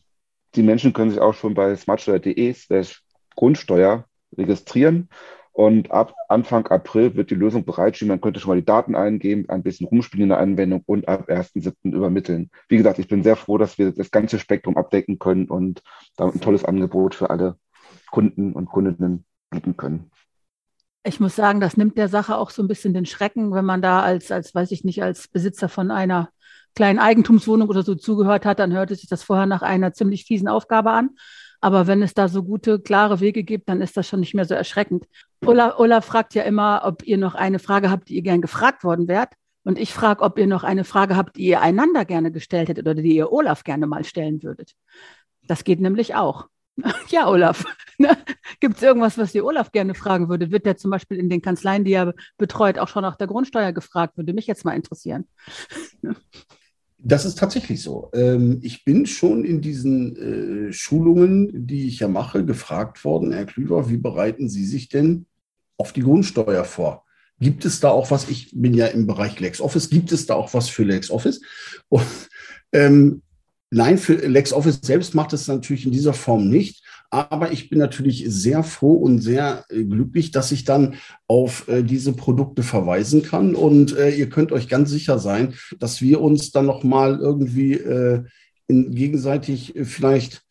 die 0.56 0.64
Menschen 0.64 0.94
können 0.94 1.12
sich 1.12 1.20
auch 1.20 1.34
schon 1.34 1.54
bei 1.56 1.76
smartsteuer.de 1.76 2.54
slash 2.54 3.04
Grundsteuer 3.36 4.06
registrieren 4.38 5.10
und 5.54 5.92
ab 5.92 6.16
Anfang 6.30 6.68
April 6.68 7.16
wird 7.16 7.30
die 7.30 7.36
Lösung 7.36 7.64
bereitstehen. 7.64 8.10
Man 8.10 8.20
könnte 8.20 8.40
schon 8.40 8.50
mal 8.50 8.60
die 8.60 8.66
Daten 8.66 8.96
eingeben, 8.96 9.48
ein 9.50 9.62
bisschen 9.62 9.88
rumspielen 9.88 10.24
in 10.24 10.30
der 10.30 10.40
Anwendung 10.40 10.82
und 10.88 11.08
ab 11.08 11.30
1.7. 11.30 11.94
übermitteln. 11.94 12.50
Wie 12.68 12.78
gesagt, 12.78 12.98
ich 12.98 13.08
bin 13.08 13.22
sehr 13.22 13.36
froh, 13.36 13.60
dass 13.60 13.78
wir 13.78 13.92
das 13.92 14.10
ganze 14.10 14.40
Spektrum 14.40 14.78
abdecken 14.78 15.20
können 15.20 15.48
und 15.48 15.84
damit 16.18 16.36
ein 16.36 16.42
tolles 16.42 16.66
Angebot 16.66 17.14
für 17.14 17.30
alle 17.30 17.56
Kunden 18.10 18.54
und 18.54 18.66
Kundinnen 18.66 19.26
bieten 19.52 19.78
können. 19.78 20.10
Ich 21.04 21.20
muss 21.20 21.36
sagen, 21.36 21.60
das 21.60 21.78
nimmt 21.78 21.98
der 21.98 22.08
Sache 22.08 22.38
auch 22.38 22.50
so 22.50 22.64
ein 22.64 22.68
bisschen 22.68 22.94
den 22.94 23.06
Schrecken, 23.06 23.54
wenn 23.54 23.66
man 23.66 23.82
da 23.82 24.02
als, 24.02 24.32
als, 24.32 24.56
weiß 24.56 24.72
ich 24.72 24.84
nicht, 24.84 25.04
als 25.04 25.28
Besitzer 25.28 25.70
von 25.70 25.92
einer 25.92 26.30
kleinen 26.76 26.98
Eigentumswohnung 26.98 27.70
oder 27.70 27.84
so 27.84 27.94
zugehört 27.94 28.46
hat, 28.46 28.60
dann 28.60 28.74
hörte 28.74 28.96
sich 28.96 29.08
das 29.08 29.22
vorher 29.22 29.46
nach 29.46 29.62
einer 29.62 29.94
ziemlich 29.94 30.26
fiesen 30.26 30.48
Aufgabe 30.48 30.92
an. 30.92 31.12
Aber 31.64 31.88
wenn 31.88 32.02
es 32.02 32.14
da 32.14 32.28
so 32.28 32.44
gute, 32.44 32.82
klare 32.82 33.22
Wege 33.22 33.46
gibt, 33.46 33.70
dann 33.70 33.80
ist 33.80 33.96
das 33.96 34.06
schon 34.06 34.20
nicht 34.20 34.34
mehr 34.34 34.44
so 34.44 34.54
erschreckend. 34.54 35.06
Ulla, 35.46 35.80
Ulla 35.80 36.02
fragt 36.02 36.36
ja 36.36 36.44
immer, 36.44 36.82
ob 36.84 37.08
ihr 37.08 37.18
noch 37.18 37.36
eine 37.36 37.58
Frage 37.58 37.90
habt, 37.90 38.10
die 38.10 38.16
ihr 38.16 38.22
gern 38.22 38.42
gefragt 38.42 38.84
worden 38.84 39.08
wärt. 39.08 39.32
Und 39.64 39.80
ich 39.80 39.94
frage, 39.94 40.24
ob 40.24 40.38
ihr 40.38 40.46
noch 40.46 40.66
eine 40.66 40.84
Frage 40.84 41.16
habt, 41.16 41.38
die 41.38 41.46
ihr 41.46 41.62
einander 41.62 42.04
gerne 42.04 42.34
gestellt 42.34 42.68
hättet 42.68 42.86
oder 42.86 43.02
die 43.02 43.16
ihr 43.16 43.32
Olaf 43.32 43.64
gerne 43.64 43.88
mal 43.88 44.04
stellen 44.04 44.44
würdet. 44.44 44.74
Das 45.48 45.64
geht 45.64 45.80
nämlich 45.80 46.16
auch. 46.16 46.48
Ja, 47.08 47.30
Olaf. 47.30 47.64
Ne? 48.00 48.18
Gibt 48.60 48.78
es 48.78 48.82
irgendwas, 48.82 49.18
was 49.20 49.32
dir 49.32 49.46
Olaf 49.46 49.72
gerne 49.72 49.94
fragen 49.94 50.28
würde? 50.28 50.52
Wird 50.52 50.66
der 50.66 50.76
zum 50.76 50.90
Beispiel 50.92 51.18
in 51.18 51.30
den 51.30 51.44
Kanzleien, 51.44 51.86
die 51.86 51.94
er 51.94 52.14
betreut, 52.40 52.80
auch 52.80 52.88
schon 52.88 53.04
nach 53.04 53.16
der 53.16 53.28
Grundsteuer 53.28 53.72
gefragt? 53.72 54.18
Würde 54.18 54.34
mich 54.34 54.48
jetzt 54.48 54.66
mal 54.66 54.74
interessieren. 54.74 55.30
Das 57.06 57.26
ist 57.26 57.38
tatsächlich 57.38 57.82
so. 57.82 58.10
Ähm, 58.14 58.60
ich 58.62 58.86
bin 58.86 59.06
schon 59.06 59.44
in 59.44 59.62
diesen 59.62 60.16
äh, 60.70 60.74
Schulungen, 60.74 61.68
die 61.68 61.88
ich 61.88 62.00
ja 62.00 62.08
mache, 62.08 62.46
gefragt 62.46 63.04
worden, 63.04 63.34
Herr 63.34 63.46
Klüver, 63.46 63.90
wie 63.90 63.98
bereiten 63.98 64.48
Sie 64.48 64.66
sich 64.66 64.88
denn 64.88 65.26
auf 65.78 65.92
die 65.92 66.02
Grundsteuer 66.02 66.64
vor? 66.64 67.04
Gibt 67.40 67.66
es 67.66 67.82
da 67.82 67.90
auch 67.90 68.10
was? 68.10 68.30
Ich 68.30 68.52
bin 68.54 68.74
ja 68.74 68.88
im 68.88 69.06
Bereich 69.06 69.40
LexOffice. 69.40 69.90
Gibt 69.90 70.14
es 70.14 70.28
da 70.28 70.36
auch 70.36 70.54
was 70.54 70.70
für 70.70 70.84
LexOffice? 70.84 71.42
Und, 71.90 72.06
ähm, 72.72 73.22
Nein, 73.76 73.98
für 73.98 74.14
LexOffice 74.14 74.82
selbst 74.84 75.16
macht 75.16 75.34
es 75.34 75.48
natürlich 75.48 75.86
in 75.86 75.92
dieser 75.92 76.14
Form 76.14 76.48
nicht. 76.48 76.83
Aber 77.14 77.52
ich 77.52 77.70
bin 77.70 77.78
natürlich 77.78 78.26
sehr 78.28 78.64
froh 78.64 78.94
und 78.94 79.20
sehr 79.20 79.66
äh, 79.70 79.84
glücklich, 79.84 80.32
dass 80.32 80.52
ich 80.52 80.64
dann 80.64 80.96
auf 81.28 81.68
äh, 81.68 81.84
diese 81.84 82.14
Produkte 82.14 82.64
verweisen 82.64 83.22
kann. 83.22 83.54
Und 83.54 83.96
äh, 83.96 84.10
ihr 84.10 84.30
könnt 84.30 84.52
euch 84.52 84.68
ganz 84.68 84.90
sicher 84.90 85.20
sein, 85.20 85.54
dass 85.78 86.02
wir 86.02 86.22
uns 86.22 86.50
dann 86.50 86.66
nochmal 86.66 87.20
irgendwie 87.20 87.74
in, 88.68 88.96
gegenseitig 88.96 89.74
vielleicht 89.84 90.42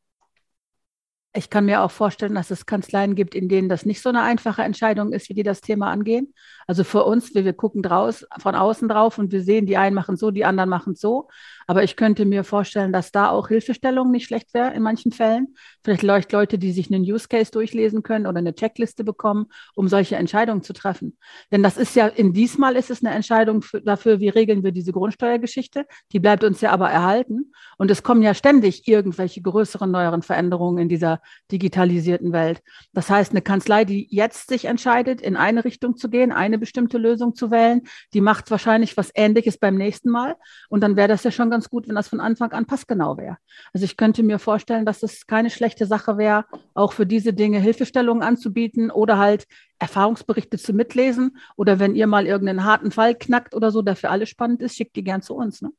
Ich 1.37 1.51
kann 1.51 1.67
mir 1.67 1.83
auch 1.83 1.91
vorstellen, 1.91 2.35
dass 2.37 2.53
es 2.53 2.65
Kanzleien 2.65 3.17
gibt, 3.17 3.35
in 3.35 3.49
denen 3.49 3.69
das 3.69 3.85
nicht 3.85 4.01
so 4.01 4.09
eine 4.09 4.23
einfache 4.23 4.63
Entscheidung 4.63 5.13
ist, 5.13 5.29
wie 5.29 5.35
die 5.35 5.43
das 5.43 5.61
Thema 5.61 5.91
angehen. 5.91 6.33
Also 6.67 6.85
für 6.85 7.05
uns, 7.05 7.35
wir, 7.35 7.45
wir 7.45 7.53
gucken 7.53 7.83
draus, 7.83 8.27
von 8.39 8.55
außen 8.55 8.89
drauf 8.89 9.19
und 9.19 9.33
wir 9.33 9.43
sehen, 9.43 9.67
die 9.67 9.77
einen 9.77 9.95
machen 9.95 10.17
so, 10.17 10.31
die 10.31 10.45
anderen 10.45 10.71
machen 10.71 10.95
so. 10.95 11.29
Aber 11.67 11.83
ich 11.83 11.97
könnte 11.97 12.25
mir 12.25 12.45
vorstellen, 12.45 12.93
dass 12.93 13.13
da 13.13 13.31
auch 13.31 13.49
Hilfestellung 13.49 14.11
nicht 14.11 14.27
schlecht 14.27 14.53
wäre 14.55 14.75
in 14.75 14.83
manchen 14.83 15.13
Fällen. 15.13 15.55
Vielleicht 15.83 16.33
Leute, 16.33 16.59
die 16.59 16.73
sich 16.73 16.93
einen 16.93 17.03
Use 17.03 17.29
Case 17.29 17.51
durchlesen 17.51 18.03
können 18.03 18.27
oder 18.27 18.39
eine 18.39 18.55
Checkliste 18.55 19.05
bekommen, 19.05 19.47
um 19.75 19.89
solche 19.89 20.17
Entscheidungen 20.17 20.63
zu 20.63 20.73
treffen. 20.73 21.17
Denn 21.53 21.63
das 21.63 21.77
ist 21.77 21.97
ja, 21.97 22.07
in 22.07 22.33
diesmal 22.33 22.77
ist 22.77 22.91
es 22.91 23.05
eine 23.05 23.15
Entscheidung 23.15 23.63
für, 23.63 23.81
dafür, 23.81 24.21
wie 24.21 24.29
regeln 24.29 24.63
wir 24.63 24.73
diese 24.73 24.93
Grundsteuergeschichte. 24.93 25.87
Die 26.13 26.21
bleibt 26.21 26.45
uns 26.45 26.61
ja 26.61 26.71
aber 26.71 26.91
erhalten. 26.91 27.53
Und 27.79 27.91
es 27.91 28.03
kommen 28.03 28.23
ja 28.23 28.35
ständig 28.35 28.87
irgendwelche 28.87 29.43
größeren, 29.43 29.91
neueren 29.91 30.23
Veränderungen 30.23 30.79
in 30.79 30.89
dieser 30.89 31.21
digitalisierten 31.51 32.33
Welt. 32.33 32.63
Das 32.93 33.11
heißt, 33.11 33.33
eine 33.33 33.43
Kanzlei, 33.43 33.85
die 33.85 34.07
jetzt 34.11 34.49
sich 34.49 34.67
entscheidet, 34.67 35.21
in 35.21 35.37
eine 35.37 35.65
Richtung 35.65 35.97
zu 35.97 36.09
gehen, 36.09 36.33
eine 36.33 36.54
bestimmte 36.59 36.99
Lösung 36.99 37.35
zu 37.35 37.51
wählen, 37.51 37.83
die 38.13 38.21
macht 38.21 38.51
wahrscheinlich 38.51 38.97
was 38.97 39.11
Ähnliches 39.15 39.59
beim 39.59 39.77
nächsten 39.77 40.11
Mal. 40.11 40.37
Und 40.69 40.83
dann 40.83 40.97
wäre 40.97 41.09
das 41.09 41.25
ja 41.25 41.31
schon 41.31 41.51
ganz 41.51 41.69
gut, 41.69 41.89
wenn 41.89 41.95
das 41.95 42.09
von 42.09 42.21
Anfang 42.21 42.53
an 42.53 42.67
passgenau 42.67 43.17
wäre. 43.17 43.39
Also 43.73 43.85
ich 43.85 43.97
könnte 43.97 44.23
mir 44.23 44.39
vorstellen, 44.39 44.87
dass 44.87 45.03
es 45.03 45.27
keine 45.27 45.51
schlechte 45.51 45.87
Sache 45.87 46.19
wäre, 46.19 46.45
auch 46.75 46.93
für 46.93 47.07
diese 47.07 47.33
Dinge 47.33 47.61
Hilfestellungen 47.61 48.23
anzubieten 48.23 48.91
oder 48.91 49.19
halt 49.19 49.47
Erfahrungsberichte 49.79 50.59
zu 50.59 50.73
mitlesen. 50.73 51.37
Oder 51.57 51.79
wenn 51.79 51.95
ihr 51.95 52.07
mal 52.07 52.27
irgendeinen 52.27 52.65
harten 52.65 52.91
Fall 52.91 53.15
knackt 53.15 53.55
oder 53.55 53.71
so, 53.71 53.83
der 53.83 53.97
für 53.97 54.11
alle 54.11 54.27
spannend 54.27 54.63
ist, 54.63 54.77
schickt 54.77 54.97
die 54.97 55.05
gern 55.05 55.23
zu 55.23 55.35
uns. 55.35 55.63
Ne? 55.63 55.71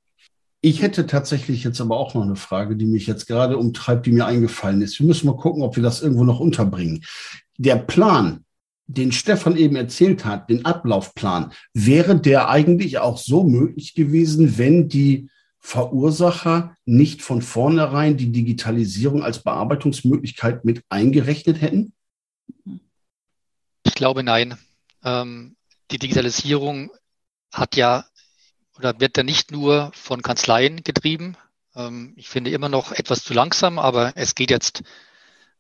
Ich 0.62 0.82
hätte 0.82 1.06
tatsächlich 1.06 1.64
jetzt 1.64 1.80
aber 1.80 1.98
auch 1.98 2.16
noch 2.16 2.24
eine 2.24 2.36
Frage, 2.36 2.76
die 2.76 2.88
mich 2.88 3.06
jetzt 3.06 3.28
gerade 3.28 3.58
umtreibt, 3.58 4.08
die 4.08 4.12
mir 4.12 4.26
eingefallen 4.26 4.82
ist. 4.82 5.00
Wir 5.00 5.06
müssen 5.06 5.28
mal 5.28 5.38
gucken, 5.38 5.62
ob 5.62 5.76
wir 5.76 5.84
das 5.84 6.02
irgendwo 6.02 6.24
noch 6.24 6.40
unterbringen. 6.40 7.04
Der 7.58 7.76
Plan, 7.76 8.45
den 8.88 9.12
Stefan 9.12 9.58
eben 9.58 9.76
erzählt 9.76 10.26
hat, 10.26 10.50
den 10.50 10.66
Ablaufplan, 10.66 11.52
wäre 11.74 12.20
der 12.20 12.50
eigentlich 12.50 13.00
auch 13.00 13.18
so 13.18 13.44
möglich 13.44 13.96
gewesen, 13.96 14.58
wenn 14.58 14.90
die 14.90 15.30
Verursacher 15.60 16.76
nicht 16.86 17.24
von 17.24 17.42
vornherein 17.42 18.18
die 18.18 18.32
Digitalisierung 18.32 19.24
als 19.24 19.42
Bearbeitungsmöglichkeit 19.42 20.64
mit 20.64 20.84
eingerechnet 20.90 21.60
hätten? 21.60 21.94
Ich 23.84 23.96
glaube 23.96 24.22
nein. 24.22 24.58
Ähm, 25.04 25.56
die 25.90 25.98
Digitalisierung 25.98 26.92
hat 27.52 27.76
ja 27.76 28.06
oder 28.78 29.00
wird 29.00 29.18
ja 29.18 29.24
nicht 29.24 29.52
nur 29.52 29.92
von 29.94 30.22
Kanzleien 30.22 30.84
getrieben. 30.84 31.38
Ähm, 31.76 32.14
ich 32.16 32.30
finde 32.30 32.52
immer 32.52 32.70
noch 32.70 32.92
etwas 32.92 33.24
zu 33.24 33.34
langsam, 33.34 33.80
aber 33.80 34.14
es 34.16 34.36
geht 34.36 34.52
jetzt 34.52 34.84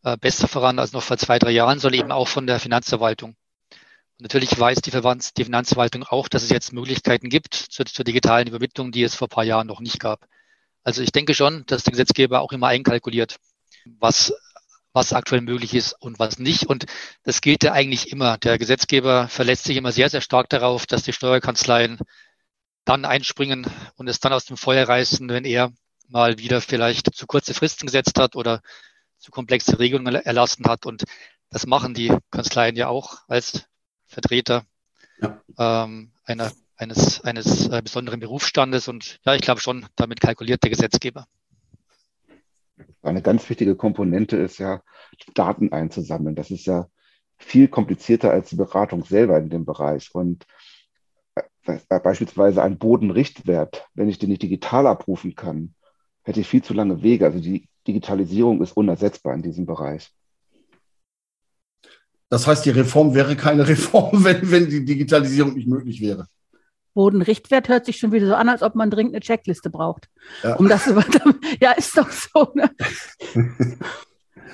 äh, 0.05 0.17
besser 0.17 0.47
voran 0.47 0.79
als 0.79 0.93
noch 0.93 1.03
vor 1.03 1.17
zwei, 1.17 1.39
drei 1.39 1.51
Jahren, 1.51 1.79
soll 1.79 1.95
eben 1.95 2.11
auch 2.11 2.27
von 2.27 2.45
der 2.47 2.59
Finanzverwaltung. 2.59 3.31
Und 3.31 4.21
natürlich 4.21 4.57
weiß 4.57 4.81
die, 4.81 4.91
Verwaltung, 4.91 5.27
die 5.35 5.43
Finanzverwaltung 5.43 6.03
auch, 6.03 6.29
dass 6.29 6.43
es 6.43 6.51
jetzt 6.51 6.71
Möglichkeiten 6.71 7.27
gibt 7.27 7.55
zur, 7.55 7.85
zur 7.87 8.05
digitalen 8.05 8.47
Übermittlung, 8.47 8.91
die 8.91 9.03
es 9.03 9.15
vor 9.15 9.27
ein 9.27 9.35
paar 9.35 9.43
Jahren 9.43 9.67
noch 9.67 9.81
nicht 9.81 9.99
gab. 9.99 10.27
Also 10.83 11.01
ich 11.01 11.11
denke 11.11 11.33
schon, 11.33 11.65
dass 11.65 11.83
der 11.83 11.91
Gesetzgeber 11.91 12.41
auch 12.41 12.51
immer 12.51 12.67
einkalkuliert, 12.67 13.37
was, 13.97 14.31
was 14.93 15.11
aktuell 15.11 15.41
möglich 15.41 15.73
ist 15.73 15.93
und 15.99 16.19
was 16.19 16.37
nicht. 16.37 16.67
Und 16.67 16.85
das 17.23 17.41
gilt 17.41 17.63
ja 17.63 17.73
eigentlich 17.73 18.11
immer. 18.11 18.37
Der 18.37 18.59
Gesetzgeber 18.59 19.27
verlässt 19.27 19.63
sich 19.63 19.75
immer 19.75 19.91
sehr, 19.91 20.09
sehr 20.09 20.21
stark 20.21 20.49
darauf, 20.49 20.85
dass 20.85 21.01
die 21.01 21.13
Steuerkanzleien 21.13 21.97
dann 22.85 23.05
einspringen 23.05 23.65
und 23.95 24.07
es 24.07 24.19
dann 24.19 24.33
aus 24.33 24.45
dem 24.45 24.55
Feuer 24.55 24.87
reißen, 24.87 25.27
wenn 25.29 25.45
er 25.45 25.73
mal 26.07 26.37
wieder 26.37 26.61
vielleicht 26.61 27.13
zu 27.15 27.25
kurze 27.25 27.55
Fristen 27.55 27.87
gesetzt 27.87 28.19
hat 28.19 28.35
oder 28.35 28.61
zu 29.25 29.31
komplexe 29.31 29.79
Regelungen 29.79 30.13
erlassen 30.13 30.67
hat. 30.67 30.85
Und 30.85 31.03
das 31.49 31.65
machen 31.65 31.95
die 31.95 32.15
Kanzleien 32.29 32.75
ja 32.75 32.87
auch 32.89 33.27
als 33.27 33.67
Vertreter 34.05 34.65
ja. 35.19 35.41
ähm, 35.57 36.11
einer, 36.25 36.51
eines, 36.77 37.21
eines 37.21 37.67
äh, 37.69 37.81
besonderen 37.81 38.19
Berufsstandes. 38.19 38.87
Und 38.87 39.19
ja, 39.25 39.33
ich 39.33 39.41
glaube 39.41 39.61
schon, 39.61 39.87
damit 39.95 40.21
kalkuliert 40.21 40.63
der 40.63 40.69
Gesetzgeber. 40.69 41.25
Eine 43.01 43.23
ganz 43.23 43.49
wichtige 43.49 43.75
Komponente 43.75 44.37
ist 44.37 44.59
ja, 44.59 44.81
Daten 45.33 45.71
einzusammeln. 45.71 46.35
Das 46.35 46.51
ist 46.51 46.65
ja 46.65 46.87
viel 47.37 47.67
komplizierter 47.67 48.31
als 48.31 48.49
die 48.49 48.57
Beratung 48.57 49.05
selber 49.05 49.39
in 49.39 49.49
dem 49.49 49.65
Bereich. 49.65 50.13
Und 50.13 50.45
äh, 51.65 51.79
beispielsweise 51.99 52.61
ein 52.61 52.77
Bodenrichtwert, 52.77 53.87
wenn 53.95 54.07
ich 54.07 54.19
den 54.19 54.29
nicht 54.29 54.43
digital 54.43 54.85
abrufen 54.85 55.35
kann, 55.35 55.73
hätte 56.21 56.41
ich 56.41 56.47
viel 56.47 56.63
zu 56.63 56.75
lange 56.75 57.01
Wege. 57.01 57.25
Also 57.25 57.39
die 57.39 57.67
Digitalisierung 57.87 58.61
ist 58.61 58.75
unersetzbar 58.75 59.33
in 59.33 59.41
diesem 59.41 59.65
Bereich. 59.65 60.11
Das 62.29 62.47
heißt, 62.47 62.65
die 62.65 62.71
Reform 62.71 63.13
wäre 63.13 63.35
keine 63.35 63.67
Reform, 63.67 64.23
wenn, 64.23 64.49
wenn 64.51 64.69
die 64.69 64.85
Digitalisierung 64.85 65.53
nicht 65.53 65.67
möglich 65.67 66.01
wäre. 66.01 66.27
Bodenrichtwert 66.93 67.67
hört 67.67 67.85
sich 67.85 67.97
schon 67.97 68.13
wieder 68.13 68.27
so 68.27 68.35
an, 68.35 68.47
als 68.47 68.63
ob 68.63 68.73
man 68.75 68.89
dringend 68.89 69.13
eine 69.13 69.21
Checkliste 69.21 69.69
braucht. 69.69 70.07
Ja, 70.43 70.55
um 70.55 70.69
das 70.69 70.85
ja 71.59 71.71
ist 71.71 71.97
doch 71.97 72.09
so. 72.09 72.53
Ne? 72.55 72.71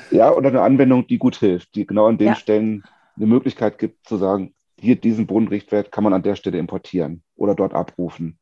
ja, 0.10 0.32
oder 0.32 0.50
eine 0.50 0.62
Anwendung, 0.62 1.06
die 1.06 1.20
gut 1.20 1.36
hilft, 1.36 1.76
die 1.76 1.86
genau 1.86 2.08
an 2.08 2.18
den 2.18 2.30
ja. 2.30 2.36
Stellen 2.36 2.84
eine 3.16 3.28
Möglichkeit 3.28 3.78
gibt 3.78 4.08
zu 4.08 4.18
sagen, 4.18 4.56
hier 4.80 4.96
diesen 4.96 5.28
Bodenrichtwert 5.28 5.92
kann 5.92 6.04
man 6.04 6.14
an 6.14 6.24
der 6.24 6.36
Stelle 6.36 6.58
importieren 6.58 7.22
oder 7.36 7.54
dort 7.54 7.74
abrufen, 7.74 8.40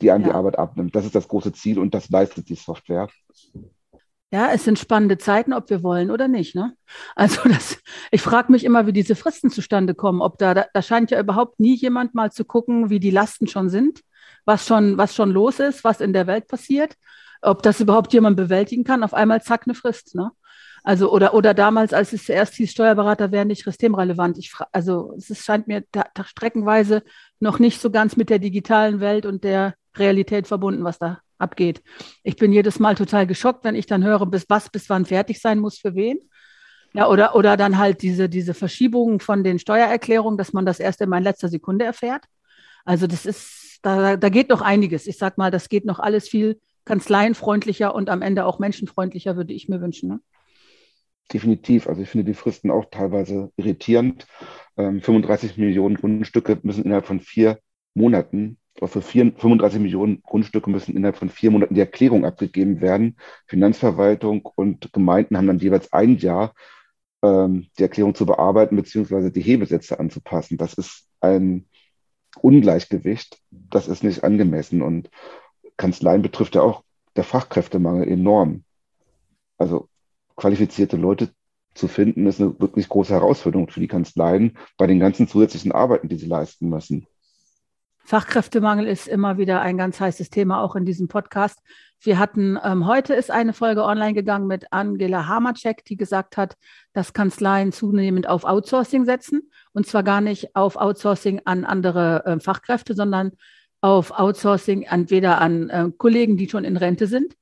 die 0.00 0.12
einem 0.12 0.22
ja. 0.22 0.30
die 0.30 0.34
Arbeit 0.34 0.56
abnimmt. 0.56 0.94
Das 0.94 1.04
ist 1.04 1.16
das 1.16 1.26
große 1.26 1.52
Ziel 1.52 1.80
und 1.80 1.92
das 1.92 2.10
leistet 2.10 2.48
die 2.48 2.54
Software. 2.54 3.08
Ja, 4.32 4.50
es 4.52 4.64
sind 4.64 4.78
spannende 4.78 5.16
Zeiten, 5.16 5.52
ob 5.52 5.70
wir 5.70 5.82
wollen 5.82 6.10
oder 6.10 6.26
nicht. 6.26 6.54
Ne? 6.54 6.76
Also 7.14 7.40
das, 7.48 7.78
ich 8.10 8.20
frage 8.20 8.50
mich 8.50 8.64
immer, 8.64 8.86
wie 8.86 8.92
diese 8.92 9.14
Fristen 9.14 9.50
zustande 9.50 9.94
kommen. 9.94 10.20
Ob 10.20 10.38
da, 10.38 10.54
da, 10.54 10.66
da 10.72 10.82
scheint 10.82 11.10
ja 11.10 11.20
überhaupt 11.20 11.60
nie 11.60 11.76
jemand 11.76 12.14
mal 12.14 12.32
zu 12.32 12.44
gucken, 12.44 12.90
wie 12.90 13.00
die 13.00 13.10
Lasten 13.10 13.46
schon 13.46 13.68
sind, 13.68 14.00
was 14.44 14.66
schon, 14.66 14.98
was 14.98 15.14
schon 15.14 15.30
los 15.30 15.60
ist, 15.60 15.84
was 15.84 16.00
in 16.00 16.12
der 16.12 16.26
Welt 16.26 16.48
passiert, 16.48 16.94
ob 17.42 17.62
das 17.62 17.80
überhaupt 17.80 18.12
jemand 18.12 18.36
bewältigen 18.36 18.84
kann. 18.84 19.04
Auf 19.04 19.14
einmal 19.14 19.42
zack 19.42 19.62
eine 19.66 19.74
Frist. 19.74 20.14
Ne? 20.14 20.32
Also 20.84 21.10
oder 21.10 21.32
oder 21.32 21.54
damals, 21.54 21.94
als 21.94 22.12
es 22.12 22.26
zuerst 22.26 22.54
hieß, 22.54 22.70
Steuerberater 22.72 23.32
wären 23.32 23.48
nicht 23.48 23.64
systemrelevant. 23.64 24.36
Ich 24.36 24.52
also 24.70 25.14
es 25.16 25.42
scheint 25.42 25.66
mir 25.66 25.84
da, 25.92 26.04
da 26.14 26.24
streckenweise 26.24 27.02
noch 27.40 27.58
nicht 27.58 27.80
so 27.80 27.90
ganz 27.90 28.16
mit 28.16 28.28
der 28.28 28.38
digitalen 28.38 29.00
Welt 29.00 29.24
und 29.24 29.44
der 29.44 29.74
Realität 29.96 30.46
verbunden, 30.46 30.84
was 30.84 30.98
da 30.98 31.20
abgeht. 31.44 31.82
Ich 32.24 32.34
bin 32.34 32.52
jedes 32.52 32.80
Mal 32.80 32.96
total 32.96 33.28
geschockt, 33.28 33.64
wenn 33.64 33.76
ich 33.76 33.86
dann 33.86 34.02
höre, 34.02 34.26
bis 34.26 34.46
was 34.48 34.68
bis 34.70 34.90
wann 34.90 35.04
fertig 35.04 35.40
sein 35.40 35.60
muss 35.60 35.78
für 35.78 35.94
wen. 35.94 36.18
Ja, 36.92 37.08
oder, 37.08 37.36
oder 37.36 37.56
dann 37.56 37.78
halt 37.78 38.02
diese, 38.02 38.28
diese 38.28 38.54
Verschiebungen 38.54 39.20
von 39.20 39.44
den 39.44 39.58
Steuererklärungen, 39.58 40.38
dass 40.38 40.52
man 40.52 40.64
das 40.64 40.80
erst 40.80 41.00
in 41.00 41.10
letzter 41.10 41.48
Sekunde 41.48 41.84
erfährt. 41.84 42.24
Also 42.84 43.06
das 43.06 43.26
ist, 43.26 43.80
da, 43.82 44.16
da 44.16 44.28
geht 44.28 44.48
noch 44.48 44.62
einiges. 44.62 45.06
Ich 45.06 45.18
sag 45.18 45.36
mal, 45.38 45.50
das 45.50 45.68
geht 45.68 45.84
noch 45.84 45.98
alles 45.98 46.28
viel 46.28 46.60
kanzleienfreundlicher 46.84 47.94
und 47.94 48.10
am 48.10 48.22
Ende 48.22 48.44
auch 48.44 48.58
menschenfreundlicher, 48.58 49.36
würde 49.36 49.52
ich 49.52 49.68
mir 49.68 49.80
wünschen. 49.80 50.08
Ne? 50.08 50.20
Definitiv. 51.32 51.88
Also 51.88 52.02
ich 52.02 52.08
finde 52.10 52.24
die 52.24 52.34
Fristen 52.34 52.70
auch 52.70 52.86
teilweise 52.90 53.50
irritierend. 53.56 54.26
Ähm, 54.76 55.00
35 55.00 55.56
Millionen 55.56 55.96
Grundstücke 55.96 56.58
müssen 56.62 56.84
innerhalb 56.84 57.06
von 57.06 57.20
vier 57.20 57.58
Monaten, 57.94 58.58
für 58.82 59.02
vier, 59.02 59.32
35 59.36 59.80
Millionen 59.80 60.22
Grundstücke 60.22 60.68
müssen 60.68 60.96
innerhalb 60.96 61.16
von 61.16 61.30
vier 61.30 61.50
Monaten 61.50 61.74
die 61.74 61.80
Erklärung 61.80 62.24
abgegeben 62.24 62.80
werden. 62.80 63.16
Finanzverwaltung 63.46 64.46
und 64.56 64.92
Gemeinden 64.92 65.36
haben 65.36 65.46
dann 65.46 65.58
jeweils 65.58 65.92
ein 65.92 66.16
Jahr, 66.18 66.54
ähm, 67.22 67.68
die 67.78 67.82
Erklärung 67.82 68.14
zu 68.14 68.26
bearbeiten 68.26 68.76
beziehungsweise 68.76 69.30
die 69.30 69.40
Hebesätze 69.40 69.98
anzupassen. 70.00 70.58
Das 70.58 70.74
ist 70.74 71.08
ein 71.20 71.66
Ungleichgewicht. 72.40 73.40
Das 73.50 73.88
ist 73.88 74.02
nicht 74.02 74.24
angemessen. 74.24 74.82
Und 74.82 75.10
Kanzleien 75.76 76.22
betrifft 76.22 76.54
ja 76.54 76.62
auch 76.62 76.82
der 77.16 77.24
Fachkräftemangel 77.24 78.08
enorm. 78.08 78.64
Also 79.56 79.88
qualifizierte 80.36 80.96
Leute 80.96 81.30
zu 81.74 81.88
finden, 81.88 82.26
ist 82.26 82.40
eine 82.40 82.58
wirklich 82.60 82.88
große 82.88 83.12
Herausforderung 83.12 83.68
für 83.68 83.80
die 83.80 83.88
Kanzleien 83.88 84.56
bei 84.76 84.86
den 84.86 85.00
ganzen 85.00 85.28
zusätzlichen 85.28 85.72
Arbeiten, 85.72 86.08
die 86.08 86.16
sie 86.16 86.26
leisten 86.26 86.68
müssen. 86.68 87.06
Fachkräftemangel 88.06 88.86
ist 88.86 89.08
immer 89.08 89.38
wieder 89.38 89.62
ein 89.62 89.78
ganz 89.78 89.98
heißes 89.98 90.28
Thema, 90.28 90.60
auch 90.60 90.76
in 90.76 90.84
diesem 90.84 91.08
Podcast. 91.08 91.60
Wir 92.00 92.18
hatten, 92.18 92.58
ähm, 92.62 92.86
heute 92.86 93.14
ist 93.14 93.30
eine 93.30 93.54
Folge 93.54 93.82
online 93.82 94.12
gegangen 94.12 94.46
mit 94.46 94.66
Angela 94.72 95.26
Hamacek, 95.26 95.86
die 95.86 95.96
gesagt 95.96 96.36
hat, 96.36 96.56
dass 96.92 97.14
Kanzleien 97.14 97.72
zunehmend 97.72 98.28
auf 98.28 98.44
Outsourcing 98.44 99.06
setzen. 99.06 99.50
Und 99.72 99.86
zwar 99.86 100.02
gar 100.02 100.20
nicht 100.20 100.54
auf 100.54 100.76
Outsourcing 100.76 101.40
an 101.46 101.64
andere 101.64 102.26
äh, 102.26 102.40
Fachkräfte, 102.40 102.94
sondern 102.94 103.32
auf 103.80 104.10
Outsourcing 104.10 104.82
entweder 104.82 105.40
an 105.40 105.70
äh, 105.70 105.90
Kollegen, 105.96 106.36
die 106.36 106.48
schon 106.48 106.64
in 106.64 106.76
Rente 106.76 107.06
sind, 107.06 107.34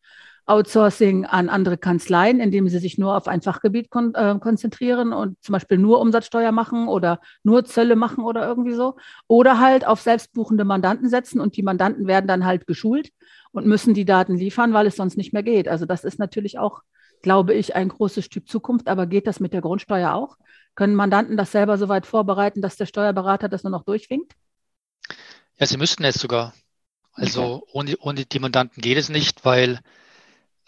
Outsourcing 0.46 1.24
an 1.24 1.48
andere 1.48 1.78
Kanzleien, 1.78 2.40
indem 2.40 2.68
sie 2.68 2.78
sich 2.78 2.98
nur 2.98 3.16
auf 3.16 3.28
ein 3.28 3.42
Fachgebiet 3.42 3.90
kon 3.90 4.14
äh, 4.14 4.37
konzentrieren 4.40 5.12
und 5.12 5.42
zum 5.42 5.52
Beispiel 5.52 5.78
nur 5.78 6.00
Umsatzsteuer 6.00 6.50
machen 6.50 6.88
oder 6.88 7.20
nur 7.44 7.64
Zölle 7.64 7.94
machen 7.94 8.24
oder 8.24 8.46
irgendwie 8.46 8.74
so. 8.74 8.96
Oder 9.28 9.61
halt 9.61 9.87
auf 9.87 10.00
selbstbuchende 10.00 10.64
Mandanten 10.64 11.09
setzen 11.09 11.40
und 11.40 11.57
die 11.57 11.62
Mandanten 11.62 12.07
werden 12.07 12.26
dann 12.26 12.44
halt 12.44 12.66
geschult 12.66 13.11
und 13.52 13.66
müssen 13.66 13.94
die 13.94 14.05
Daten 14.05 14.37
liefern, 14.37 14.72
weil 14.72 14.87
es 14.87 14.96
sonst 14.96 15.16
nicht 15.16 15.33
mehr 15.33 15.44
geht. 15.44 15.68
Also 15.68 15.87
das 15.87 16.05
ist 16.05 16.18
natürlich 16.18 16.59
auch, 16.59 16.83
glaube 17.22 17.55
ich, 17.55 17.76
ein 17.76 17.88
großes 17.88 18.24
Stück 18.24 18.48
Zukunft. 18.48 18.88
Aber 18.88 19.07
geht 19.07 19.26
das 19.28 19.38
mit 19.38 19.52
der 19.52 19.61
Grundsteuer 19.61 20.12
auch? 20.12 20.37
Können 20.74 20.94
Mandanten 20.94 21.37
das 21.37 21.52
selber 21.52 21.78
so 21.78 21.88
weit 21.88 22.07
vorbereiten, 22.07 22.62
dass 22.62 22.76
der 22.76 22.87
Steuerberater 22.87 23.48
das 23.48 23.62
nur 23.62 23.70
noch 23.70 23.85
durchwinkt? 23.85 24.33
Ja, 25.59 25.66
sie 25.66 25.76
müssten 25.76 26.02
es 26.05 26.16
sogar. 26.16 26.55
Also 27.12 27.42
okay. 27.42 27.70
ohne, 27.72 27.96
ohne 27.98 28.24
die 28.24 28.38
Mandanten 28.38 28.81
geht 28.81 28.96
es 28.96 29.11
nicht, 29.11 29.44
weil 29.44 29.81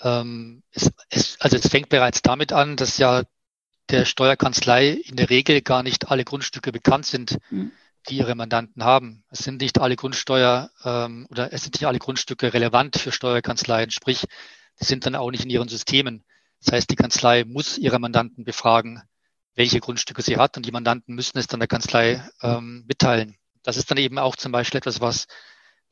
ähm, 0.02 0.62
es, 0.72 0.90
es, 1.10 1.40
also 1.40 1.56
es 1.56 1.68
fängt 1.68 1.88
bereits 1.88 2.22
damit 2.22 2.52
an, 2.52 2.76
dass 2.76 2.98
ja 2.98 3.22
der 3.90 4.04
Steuerkanzlei 4.04 4.90
in 4.90 5.16
der 5.16 5.30
Regel 5.30 5.60
gar 5.60 5.82
nicht 5.82 6.10
alle 6.10 6.24
Grundstücke 6.24 6.72
bekannt 6.72 7.06
sind, 7.06 7.38
mhm. 7.50 7.72
die 8.08 8.16
ihre 8.16 8.34
Mandanten 8.34 8.84
haben. 8.84 9.24
Es 9.30 9.40
sind 9.40 9.60
nicht 9.60 9.80
alle 9.80 9.96
Grundsteuer 9.96 10.70
ähm, 10.84 11.26
oder 11.30 11.52
es 11.52 11.62
sind 11.62 11.74
nicht 11.74 11.86
alle 11.86 11.98
Grundstücke 11.98 12.54
relevant 12.54 12.96
für 12.96 13.12
Steuerkanzleien, 13.12 13.90
sprich, 13.90 14.26
die 14.80 14.84
sind 14.84 15.06
dann 15.06 15.14
auch 15.14 15.30
nicht 15.30 15.44
in 15.44 15.50
ihren 15.50 15.68
Systemen. 15.68 16.24
Das 16.62 16.72
heißt, 16.72 16.90
die 16.90 16.96
Kanzlei 16.96 17.44
muss 17.44 17.78
ihre 17.78 17.98
Mandanten 17.98 18.44
befragen, 18.44 19.02
welche 19.54 19.80
Grundstücke 19.80 20.22
sie 20.22 20.36
hat 20.36 20.56
und 20.56 20.66
die 20.66 20.72
Mandanten 20.72 21.14
müssen 21.14 21.38
es 21.38 21.46
dann 21.46 21.60
der 21.60 21.68
Kanzlei 21.68 22.26
ähm, 22.42 22.84
mitteilen. 22.88 23.36
Das 23.62 23.76
ist 23.76 23.90
dann 23.90 23.98
eben 23.98 24.18
auch 24.18 24.36
zum 24.36 24.50
Beispiel 24.50 24.78
etwas, 24.78 25.00
was 25.00 25.26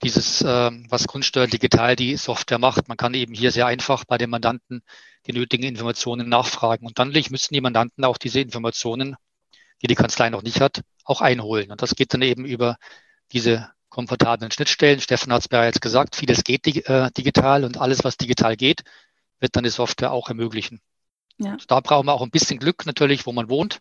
dieses, 0.02 0.42
ähm, 0.46 0.86
was 0.88 1.06
Grundsteuer 1.06 1.46
digital 1.46 1.96
die 1.96 2.16
Software 2.16 2.58
macht. 2.58 2.88
Man 2.88 2.96
kann 2.96 3.14
eben 3.14 3.34
hier 3.34 3.52
sehr 3.52 3.66
einfach 3.66 4.04
bei 4.04 4.18
den 4.18 4.30
Mandanten 4.30 4.82
die 5.26 5.32
nötigen 5.32 5.64
Informationen 5.64 6.28
nachfragen. 6.28 6.86
Und 6.86 6.98
dann 6.98 7.10
müssen 7.10 7.54
die 7.54 7.60
Mandanten 7.60 8.04
auch 8.04 8.18
diese 8.18 8.40
Informationen, 8.40 9.16
die 9.80 9.86
die 9.86 9.94
Kanzlei 9.94 10.30
noch 10.30 10.42
nicht 10.42 10.60
hat, 10.60 10.82
auch 11.04 11.20
einholen. 11.20 11.70
Und 11.70 11.82
das 11.82 11.94
geht 11.94 12.12
dann 12.14 12.22
eben 12.22 12.44
über 12.44 12.76
diese 13.32 13.70
komfortablen 13.88 14.50
Schnittstellen. 14.50 15.00
Steffen 15.00 15.32
hat 15.32 15.42
es 15.42 15.48
bereits 15.48 15.80
gesagt, 15.80 16.16
vieles 16.16 16.44
geht 16.44 16.66
äh, 16.66 17.10
digital 17.12 17.64
und 17.64 17.78
alles, 17.78 18.04
was 18.04 18.16
digital 18.16 18.56
geht, 18.56 18.82
wird 19.38 19.54
dann 19.54 19.64
die 19.64 19.70
Software 19.70 20.12
auch 20.12 20.28
ermöglichen. 20.28 20.80
Ja. 21.38 21.56
Da 21.66 21.80
brauchen 21.80 22.06
wir 22.06 22.14
auch 22.14 22.22
ein 22.22 22.30
bisschen 22.30 22.58
Glück 22.58 22.86
natürlich, 22.86 23.26
wo 23.26 23.32
man 23.32 23.48
wohnt. 23.48 23.80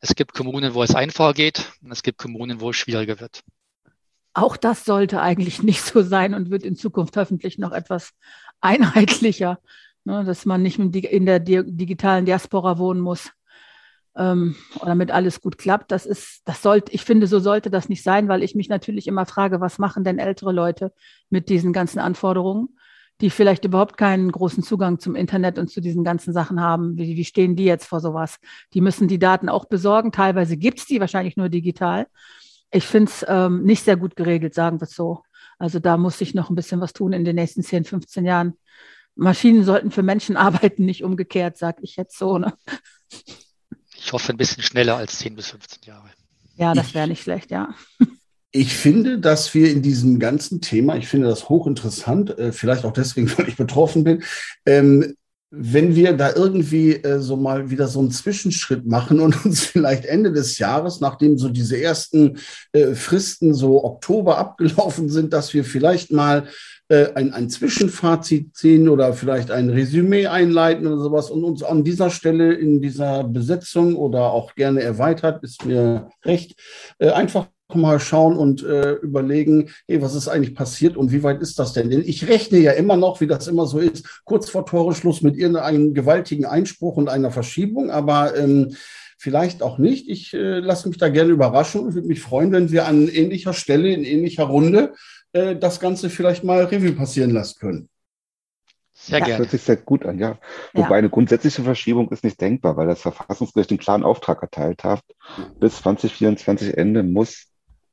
Es 0.00 0.14
gibt 0.14 0.32
Kommunen, 0.32 0.74
wo 0.74 0.82
es 0.82 0.94
einfacher 0.94 1.34
geht 1.34 1.72
und 1.82 1.92
es 1.92 2.02
gibt 2.02 2.18
Kommunen, 2.18 2.60
wo 2.60 2.70
es 2.70 2.76
schwieriger 2.76 3.20
wird. 3.20 3.42
Auch 4.32 4.56
das 4.56 4.84
sollte 4.84 5.20
eigentlich 5.20 5.62
nicht 5.62 5.82
so 5.82 6.02
sein 6.02 6.34
und 6.34 6.50
wird 6.50 6.62
in 6.62 6.76
Zukunft 6.76 7.16
hoffentlich 7.16 7.58
noch 7.58 7.72
etwas 7.72 8.12
einheitlicher, 8.60 9.58
ne, 10.04 10.24
dass 10.24 10.46
man 10.46 10.62
nicht 10.62 10.78
in 10.78 11.26
der 11.26 11.40
digitalen 11.40 12.26
Diaspora 12.26 12.78
wohnen 12.78 13.00
muss, 13.00 13.30
ähm, 14.16 14.56
damit 14.84 15.10
alles 15.10 15.40
gut 15.40 15.58
klappt. 15.58 15.90
Das 15.92 16.06
ist, 16.06 16.42
das 16.44 16.62
sollte, 16.62 16.92
ich 16.92 17.04
finde, 17.04 17.26
so 17.26 17.38
sollte 17.40 17.70
das 17.70 17.88
nicht 17.88 18.02
sein, 18.02 18.28
weil 18.28 18.42
ich 18.42 18.54
mich 18.54 18.68
natürlich 18.68 19.06
immer 19.06 19.26
frage, 19.26 19.60
was 19.60 19.78
machen 19.78 20.04
denn 20.04 20.18
ältere 20.18 20.52
Leute 20.52 20.92
mit 21.30 21.48
diesen 21.48 21.72
ganzen 21.72 21.98
Anforderungen? 21.98 22.76
die 23.20 23.30
vielleicht 23.30 23.64
überhaupt 23.64 23.96
keinen 23.96 24.32
großen 24.32 24.62
Zugang 24.62 24.98
zum 24.98 25.14
Internet 25.14 25.58
und 25.58 25.68
zu 25.68 25.80
diesen 25.80 26.04
ganzen 26.04 26.32
Sachen 26.32 26.60
haben. 26.60 26.96
Wie, 26.96 27.16
wie 27.16 27.24
stehen 27.24 27.54
die 27.54 27.64
jetzt 27.64 27.86
vor 27.86 28.00
sowas? 28.00 28.38
Die 28.72 28.80
müssen 28.80 29.08
die 29.08 29.18
Daten 29.18 29.48
auch 29.48 29.66
besorgen. 29.66 30.12
Teilweise 30.12 30.56
gibt 30.56 30.78
es 30.78 30.86
die, 30.86 31.00
wahrscheinlich 31.00 31.36
nur 31.36 31.48
digital. 31.48 32.06
Ich 32.70 32.86
finde 32.86 33.10
es 33.10 33.24
ähm, 33.28 33.64
nicht 33.64 33.84
sehr 33.84 33.96
gut 33.96 34.16
geregelt, 34.16 34.54
sagen 34.54 34.80
wir 34.80 34.84
es 34.84 34.94
so. 34.94 35.22
Also 35.58 35.78
da 35.78 35.96
muss 35.96 36.18
sich 36.18 36.34
noch 36.34 36.50
ein 36.50 36.54
bisschen 36.54 36.80
was 36.80 36.92
tun 36.92 37.12
in 37.12 37.24
den 37.24 37.36
nächsten 37.36 37.62
10, 37.62 37.84
15 37.84 38.24
Jahren. 38.24 38.54
Maschinen 39.14 39.64
sollten 39.64 39.90
für 39.90 40.02
Menschen 40.02 40.36
arbeiten, 40.36 40.84
nicht 40.84 41.04
umgekehrt, 41.04 41.58
sage 41.58 41.78
ich 41.82 41.96
jetzt 41.96 42.16
so. 42.18 42.38
Ne? 42.38 42.52
Ich 43.96 44.12
hoffe 44.12 44.32
ein 44.32 44.38
bisschen 44.38 44.62
schneller 44.62 44.96
als 44.96 45.18
10 45.18 45.36
bis 45.36 45.48
15 45.48 45.80
Jahre. 45.84 46.08
Ja, 46.56 46.74
das 46.74 46.94
wäre 46.94 47.08
nicht 47.08 47.22
schlecht, 47.22 47.50
ja. 47.50 47.74
Ich 48.52 48.74
finde, 48.74 49.18
dass 49.18 49.54
wir 49.54 49.70
in 49.70 49.80
diesem 49.82 50.18
ganzen 50.18 50.60
Thema, 50.60 50.96
ich 50.96 51.06
finde 51.06 51.28
das 51.28 51.48
hochinteressant, 51.48 52.38
äh, 52.38 52.52
vielleicht 52.52 52.84
auch 52.84 52.92
deswegen, 52.92 53.30
weil 53.38 53.48
ich 53.48 53.56
betroffen 53.56 54.04
bin, 54.04 54.24
ähm, 54.66 55.14
wenn 55.50 55.96
wir 55.96 56.12
da 56.12 56.32
irgendwie 56.34 56.94
äh, 56.94 57.18
so 57.18 57.36
mal 57.36 57.70
wieder 57.70 57.88
so 57.88 57.98
einen 57.98 58.12
Zwischenschritt 58.12 58.86
machen 58.86 59.18
und 59.18 59.44
uns 59.44 59.60
vielleicht 59.66 60.04
Ende 60.04 60.32
des 60.32 60.58
Jahres, 60.58 61.00
nachdem 61.00 61.38
so 61.38 61.48
diese 61.48 61.80
ersten 61.80 62.38
äh, 62.72 62.94
Fristen 62.94 63.52
so 63.52 63.84
Oktober 63.84 64.38
abgelaufen 64.38 65.08
sind, 65.08 65.32
dass 65.32 65.52
wir 65.52 65.64
vielleicht 65.64 66.12
mal 66.12 66.46
äh, 66.88 67.12
ein, 67.14 67.32
ein 67.32 67.50
Zwischenfazit 67.50 68.56
ziehen 68.56 68.88
oder 68.88 69.12
vielleicht 69.12 69.50
ein 69.50 69.70
Resümee 69.70 70.28
einleiten 70.28 70.86
oder 70.86 71.02
sowas 71.02 71.30
und 71.30 71.42
uns 71.42 71.62
an 71.62 71.82
dieser 71.82 72.10
Stelle 72.10 72.54
in 72.54 72.80
dieser 72.80 73.24
Besetzung 73.24 73.96
oder 73.96 74.32
auch 74.32 74.54
gerne 74.54 74.82
erweitert, 74.82 75.42
ist 75.42 75.64
mir 75.64 76.10
recht, 76.24 76.54
äh, 76.98 77.10
einfach 77.10 77.48
mal 77.74 78.00
schauen 78.00 78.36
und 78.36 78.62
äh, 78.62 78.92
überlegen, 78.94 79.70
hey, 79.86 80.02
was 80.02 80.14
ist 80.14 80.28
eigentlich 80.28 80.54
passiert 80.54 80.96
und 80.96 81.12
wie 81.12 81.22
weit 81.22 81.40
ist 81.40 81.58
das 81.58 81.72
denn? 81.72 81.90
Denn 81.90 82.02
ich 82.04 82.28
rechne 82.28 82.58
ja 82.58 82.72
immer 82.72 82.96
noch, 82.96 83.20
wie 83.20 83.26
das 83.26 83.48
immer 83.48 83.66
so 83.66 83.78
ist, 83.78 84.22
kurz 84.24 84.48
vor 84.48 84.66
Toreschluss 84.66 85.22
mit 85.22 85.36
irgendeinem 85.36 85.94
gewaltigen 85.94 86.46
Einspruch 86.46 86.96
und 86.96 87.08
einer 87.08 87.30
Verschiebung, 87.30 87.90
aber 87.90 88.36
ähm, 88.36 88.74
vielleicht 89.18 89.62
auch 89.62 89.78
nicht. 89.78 90.08
Ich 90.08 90.32
äh, 90.32 90.60
lasse 90.60 90.88
mich 90.88 90.98
da 90.98 91.08
gerne 91.08 91.32
überraschen 91.32 91.82
und 91.82 91.94
würde 91.94 92.08
mich 92.08 92.20
freuen, 92.20 92.52
wenn 92.52 92.70
wir 92.70 92.86
an 92.86 93.08
ähnlicher 93.08 93.52
Stelle, 93.52 93.92
in 93.92 94.04
ähnlicher 94.04 94.44
Runde 94.44 94.94
äh, 95.32 95.56
das 95.56 95.78
Ganze 95.78 96.08
vielleicht 96.10 96.42
mal 96.42 96.64
Revue 96.64 96.92
passieren 96.92 97.30
lassen 97.30 97.58
können. 97.58 97.88
Sehr 99.02 99.20
gerne. 99.20 99.32
Das 99.32 99.38
hört 99.38 99.50
sich 99.50 99.62
sehr 99.62 99.76
gut 99.76 100.04
an, 100.04 100.18
ja. 100.18 100.38
Wobei 100.74 100.90
ja. 100.90 100.96
eine 100.96 101.10
grundsätzliche 101.10 101.62
Verschiebung 101.62 102.10
ist 102.10 102.22
nicht 102.22 102.40
denkbar, 102.40 102.76
weil 102.76 102.86
das 102.86 103.00
Verfassungsgericht 103.00 103.70
den 103.70 103.78
klaren 103.78 104.04
Auftrag 104.04 104.42
erteilt 104.42 104.84
hat. 104.84 105.02
Bis 105.58 105.76
2024 105.76 106.76
Ende 106.76 107.02
muss 107.02 107.46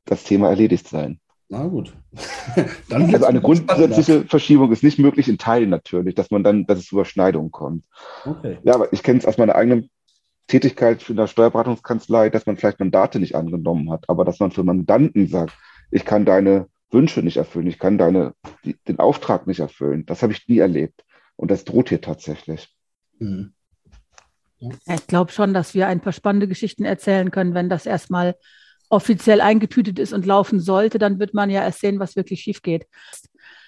das 0.07 0.23
Thema 0.23 0.49
erledigt 0.49 0.87
sein. 0.87 1.19
Na 1.49 1.65
gut. 1.65 1.95
dann 2.89 3.13
also 3.13 3.25
eine 3.25 3.41
grundsätzliche 3.41 4.25
Verschiebung 4.25 4.71
ist 4.71 4.83
nicht 4.83 4.99
möglich 4.99 5.29
in 5.29 5.37
Teilen 5.37 5.69
natürlich, 5.69 6.15
dass 6.15 6.29
man 6.29 6.43
dann, 6.43 6.65
dass 6.65 6.79
es 6.79 6.87
zu 6.87 6.95
Überschneidungen 6.95 7.51
kommt. 7.51 7.85
Okay. 8.25 8.57
Ja, 8.63 8.75
aber 8.75 8.91
ich 8.91 9.03
kenne 9.03 9.19
es 9.19 9.25
aus 9.25 9.37
meiner 9.37 9.55
eigenen 9.55 9.89
Tätigkeit 10.47 11.01
für 11.01 11.13
eine 11.13 11.27
Steuerberatungskanzlei, 11.27 12.29
dass 12.29 12.45
man 12.45 12.57
vielleicht 12.57 12.79
Mandate 12.79 13.19
nicht 13.19 13.35
angenommen 13.35 13.91
hat, 13.91 14.09
aber 14.09 14.25
dass 14.25 14.39
man 14.39 14.51
für 14.51 14.63
Mandanten 14.63 15.27
sagt, 15.27 15.53
ich 15.91 16.03
kann 16.03 16.25
deine 16.25 16.67
Wünsche 16.89 17.21
nicht 17.21 17.37
erfüllen, 17.37 17.67
ich 17.67 17.79
kann 17.79 17.97
deine, 17.97 18.33
die, 18.65 18.75
den 18.87 18.99
Auftrag 18.99 19.47
nicht 19.47 19.59
erfüllen. 19.59 20.05
Das 20.05 20.23
habe 20.23 20.33
ich 20.33 20.47
nie 20.47 20.59
erlebt. 20.59 21.05
Und 21.35 21.51
das 21.51 21.65
droht 21.65 21.89
hier 21.89 22.01
tatsächlich. 22.01 22.69
Mhm. 23.19 23.53
Ja, 24.59 24.95
ich 24.95 25.07
glaube 25.07 25.31
schon, 25.31 25.53
dass 25.53 25.73
wir 25.73 25.87
ein 25.87 26.01
paar 26.01 26.13
spannende 26.13 26.47
Geschichten 26.47 26.83
erzählen 26.83 27.29
können, 27.29 27.53
wenn 27.53 27.69
das 27.69 27.85
erstmal 27.85 28.35
offiziell 28.89 29.41
eingetütet 29.41 29.99
ist 29.99 30.13
und 30.13 30.25
laufen 30.25 30.59
sollte, 30.59 30.97
dann 30.99 31.19
wird 31.19 31.33
man 31.33 31.49
ja 31.49 31.63
erst 31.63 31.81
sehen, 31.81 31.99
was 31.99 32.15
wirklich 32.15 32.41
schief 32.41 32.61
geht. 32.61 32.87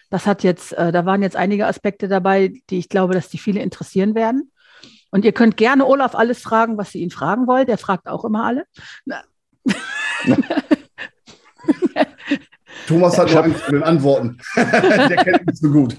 Das 0.09 0.25
hat 0.25 0.43
jetzt, 0.43 0.73
äh, 0.73 0.91
da 0.91 1.05
waren 1.05 1.21
jetzt 1.21 1.35
einige 1.35 1.67
Aspekte 1.67 2.07
dabei, 2.07 2.53
die 2.69 2.79
ich 2.79 2.89
glaube, 2.89 3.13
dass 3.13 3.29
die 3.29 3.37
viele 3.37 3.61
interessieren 3.61 4.15
werden. 4.15 4.51
Und 5.11 5.25
ihr 5.25 5.33
könnt 5.33 5.57
gerne 5.57 5.85
Olaf 5.85 6.15
alles 6.15 6.41
fragen, 6.41 6.77
was 6.77 6.95
ihr 6.95 7.01
ihn 7.01 7.11
fragen 7.11 7.47
wollt. 7.47 7.69
Er 7.69 7.77
fragt 7.77 8.07
auch 8.07 8.25
immer 8.25 8.45
alle. 8.45 8.65
Thomas 12.87 13.17
hat 13.17 13.31
nur 13.31 13.43
Angst 13.43 13.61
vor 13.61 13.73
den 13.73 13.83
Antworten. 13.83 14.37
Der 14.55 15.17
kennt 15.17 15.45
mich 15.45 15.59
so 15.59 15.69
gut. 15.69 15.95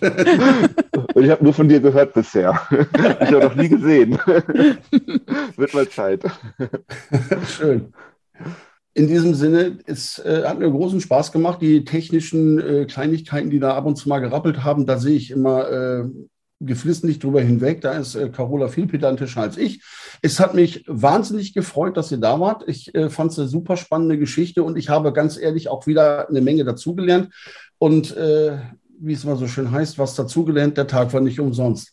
Und 1.14 1.24
ich 1.24 1.30
habe 1.30 1.44
nur 1.44 1.54
von 1.54 1.68
dir 1.68 1.80
gehört 1.80 2.14
bisher. 2.14 2.60
Ich 2.70 3.28
habe 3.28 3.44
noch 3.44 3.54
nie 3.54 3.68
gesehen. 3.68 4.12
Wird 5.56 5.74
mal 5.74 5.88
Zeit. 5.88 6.24
Schön. 7.46 7.92
In 9.00 9.08
diesem 9.08 9.32
Sinne, 9.32 9.78
es 9.86 10.18
äh, 10.18 10.42
hat 10.44 10.58
mir 10.58 10.70
großen 10.70 11.00
Spaß 11.00 11.32
gemacht. 11.32 11.62
Die 11.62 11.86
technischen 11.86 12.60
äh, 12.60 12.84
Kleinigkeiten, 12.84 13.48
die 13.48 13.58
da 13.58 13.74
ab 13.74 13.86
und 13.86 13.96
zu 13.96 14.10
mal 14.10 14.18
gerappelt 14.18 14.62
haben, 14.62 14.84
da 14.84 14.98
sehe 14.98 15.16
ich 15.16 15.30
immer 15.30 15.70
äh, 15.70 16.04
geflissentlich 16.60 17.18
drüber 17.18 17.40
hinweg. 17.40 17.80
Da 17.80 17.92
ist 17.92 18.14
äh, 18.14 18.28
Carola 18.28 18.68
viel 18.68 18.86
pedantischer 18.86 19.40
als 19.40 19.56
ich. 19.56 19.82
Es 20.20 20.38
hat 20.38 20.52
mich 20.52 20.84
wahnsinnig 20.86 21.54
gefreut, 21.54 21.96
dass 21.96 22.12
ihr 22.12 22.18
da 22.18 22.40
wart. 22.40 22.64
Ich 22.66 22.94
äh, 22.94 23.08
fand 23.08 23.32
es 23.32 23.38
eine 23.38 23.48
super 23.48 23.78
spannende 23.78 24.18
Geschichte 24.18 24.62
und 24.62 24.76
ich 24.76 24.90
habe 24.90 25.14
ganz 25.14 25.38
ehrlich 25.38 25.70
auch 25.70 25.86
wieder 25.86 26.28
eine 26.28 26.42
Menge 26.42 26.64
dazugelernt. 26.64 27.30
Und 27.78 28.14
äh, 28.18 28.58
wie 28.98 29.14
es 29.14 29.24
immer 29.24 29.36
so 29.36 29.48
schön 29.48 29.70
heißt, 29.70 29.98
was 29.98 30.14
dazugelernt, 30.14 30.76
der 30.76 30.88
Tag 30.88 31.14
war 31.14 31.22
nicht 31.22 31.40
umsonst. 31.40 31.90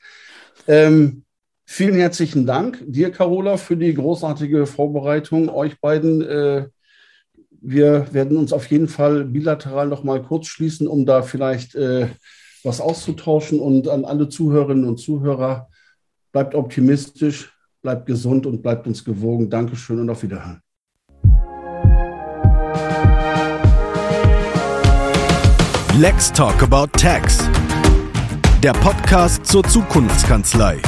Ähm, 0.67 1.23
vielen 1.63 1.95
herzlichen 1.95 2.45
Dank 2.45 2.83
dir, 2.85 3.11
Carola, 3.11 3.55
für 3.55 3.77
die 3.77 3.93
großartige 3.93 4.65
Vorbereitung. 4.65 5.47
Euch 5.47 5.79
beiden. 5.79 6.67
Wir 7.61 8.13
werden 8.13 8.37
uns 8.37 8.53
auf 8.53 8.67
jeden 8.67 8.87
Fall 8.87 9.25
bilateral 9.25 9.87
noch 9.87 10.03
mal 10.03 10.21
kurz 10.21 10.47
schließen, 10.47 10.87
um 10.87 11.05
da 11.05 11.23
vielleicht 11.23 11.75
äh, 11.75 12.07
was 12.63 12.81
auszutauschen. 12.81 13.59
Und 13.59 13.87
an 13.87 14.05
alle 14.05 14.29
Zuhörerinnen 14.29 14.85
und 14.85 14.97
Zuhörer, 14.97 15.67
bleibt 16.31 16.53
optimistisch, 16.53 17.51
bleibt 17.81 18.05
gesund 18.05 18.45
und 18.45 18.61
bleibt 18.61 18.85
uns 18.85 19.03
gewogen. 19.03 19.49
Dankeschön 19.49 19.99
und 19.99 20.09
auf 20.09 20.21
Wiederhören. 20.23 20.61
Let's 25.99 26.31
Talk 26.31 26.61
About 26.61 26.91
Tax. 26.99 27.39
Der 28.61 28.73
Podcast 28.73 29.45
zur 29.47 29.63
Zukunftskanzlei. 29.63 30.79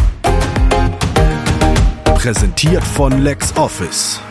Präsentiert 2.03 2.83
von 2.83 3.23
LexOffice. 3.23 4.21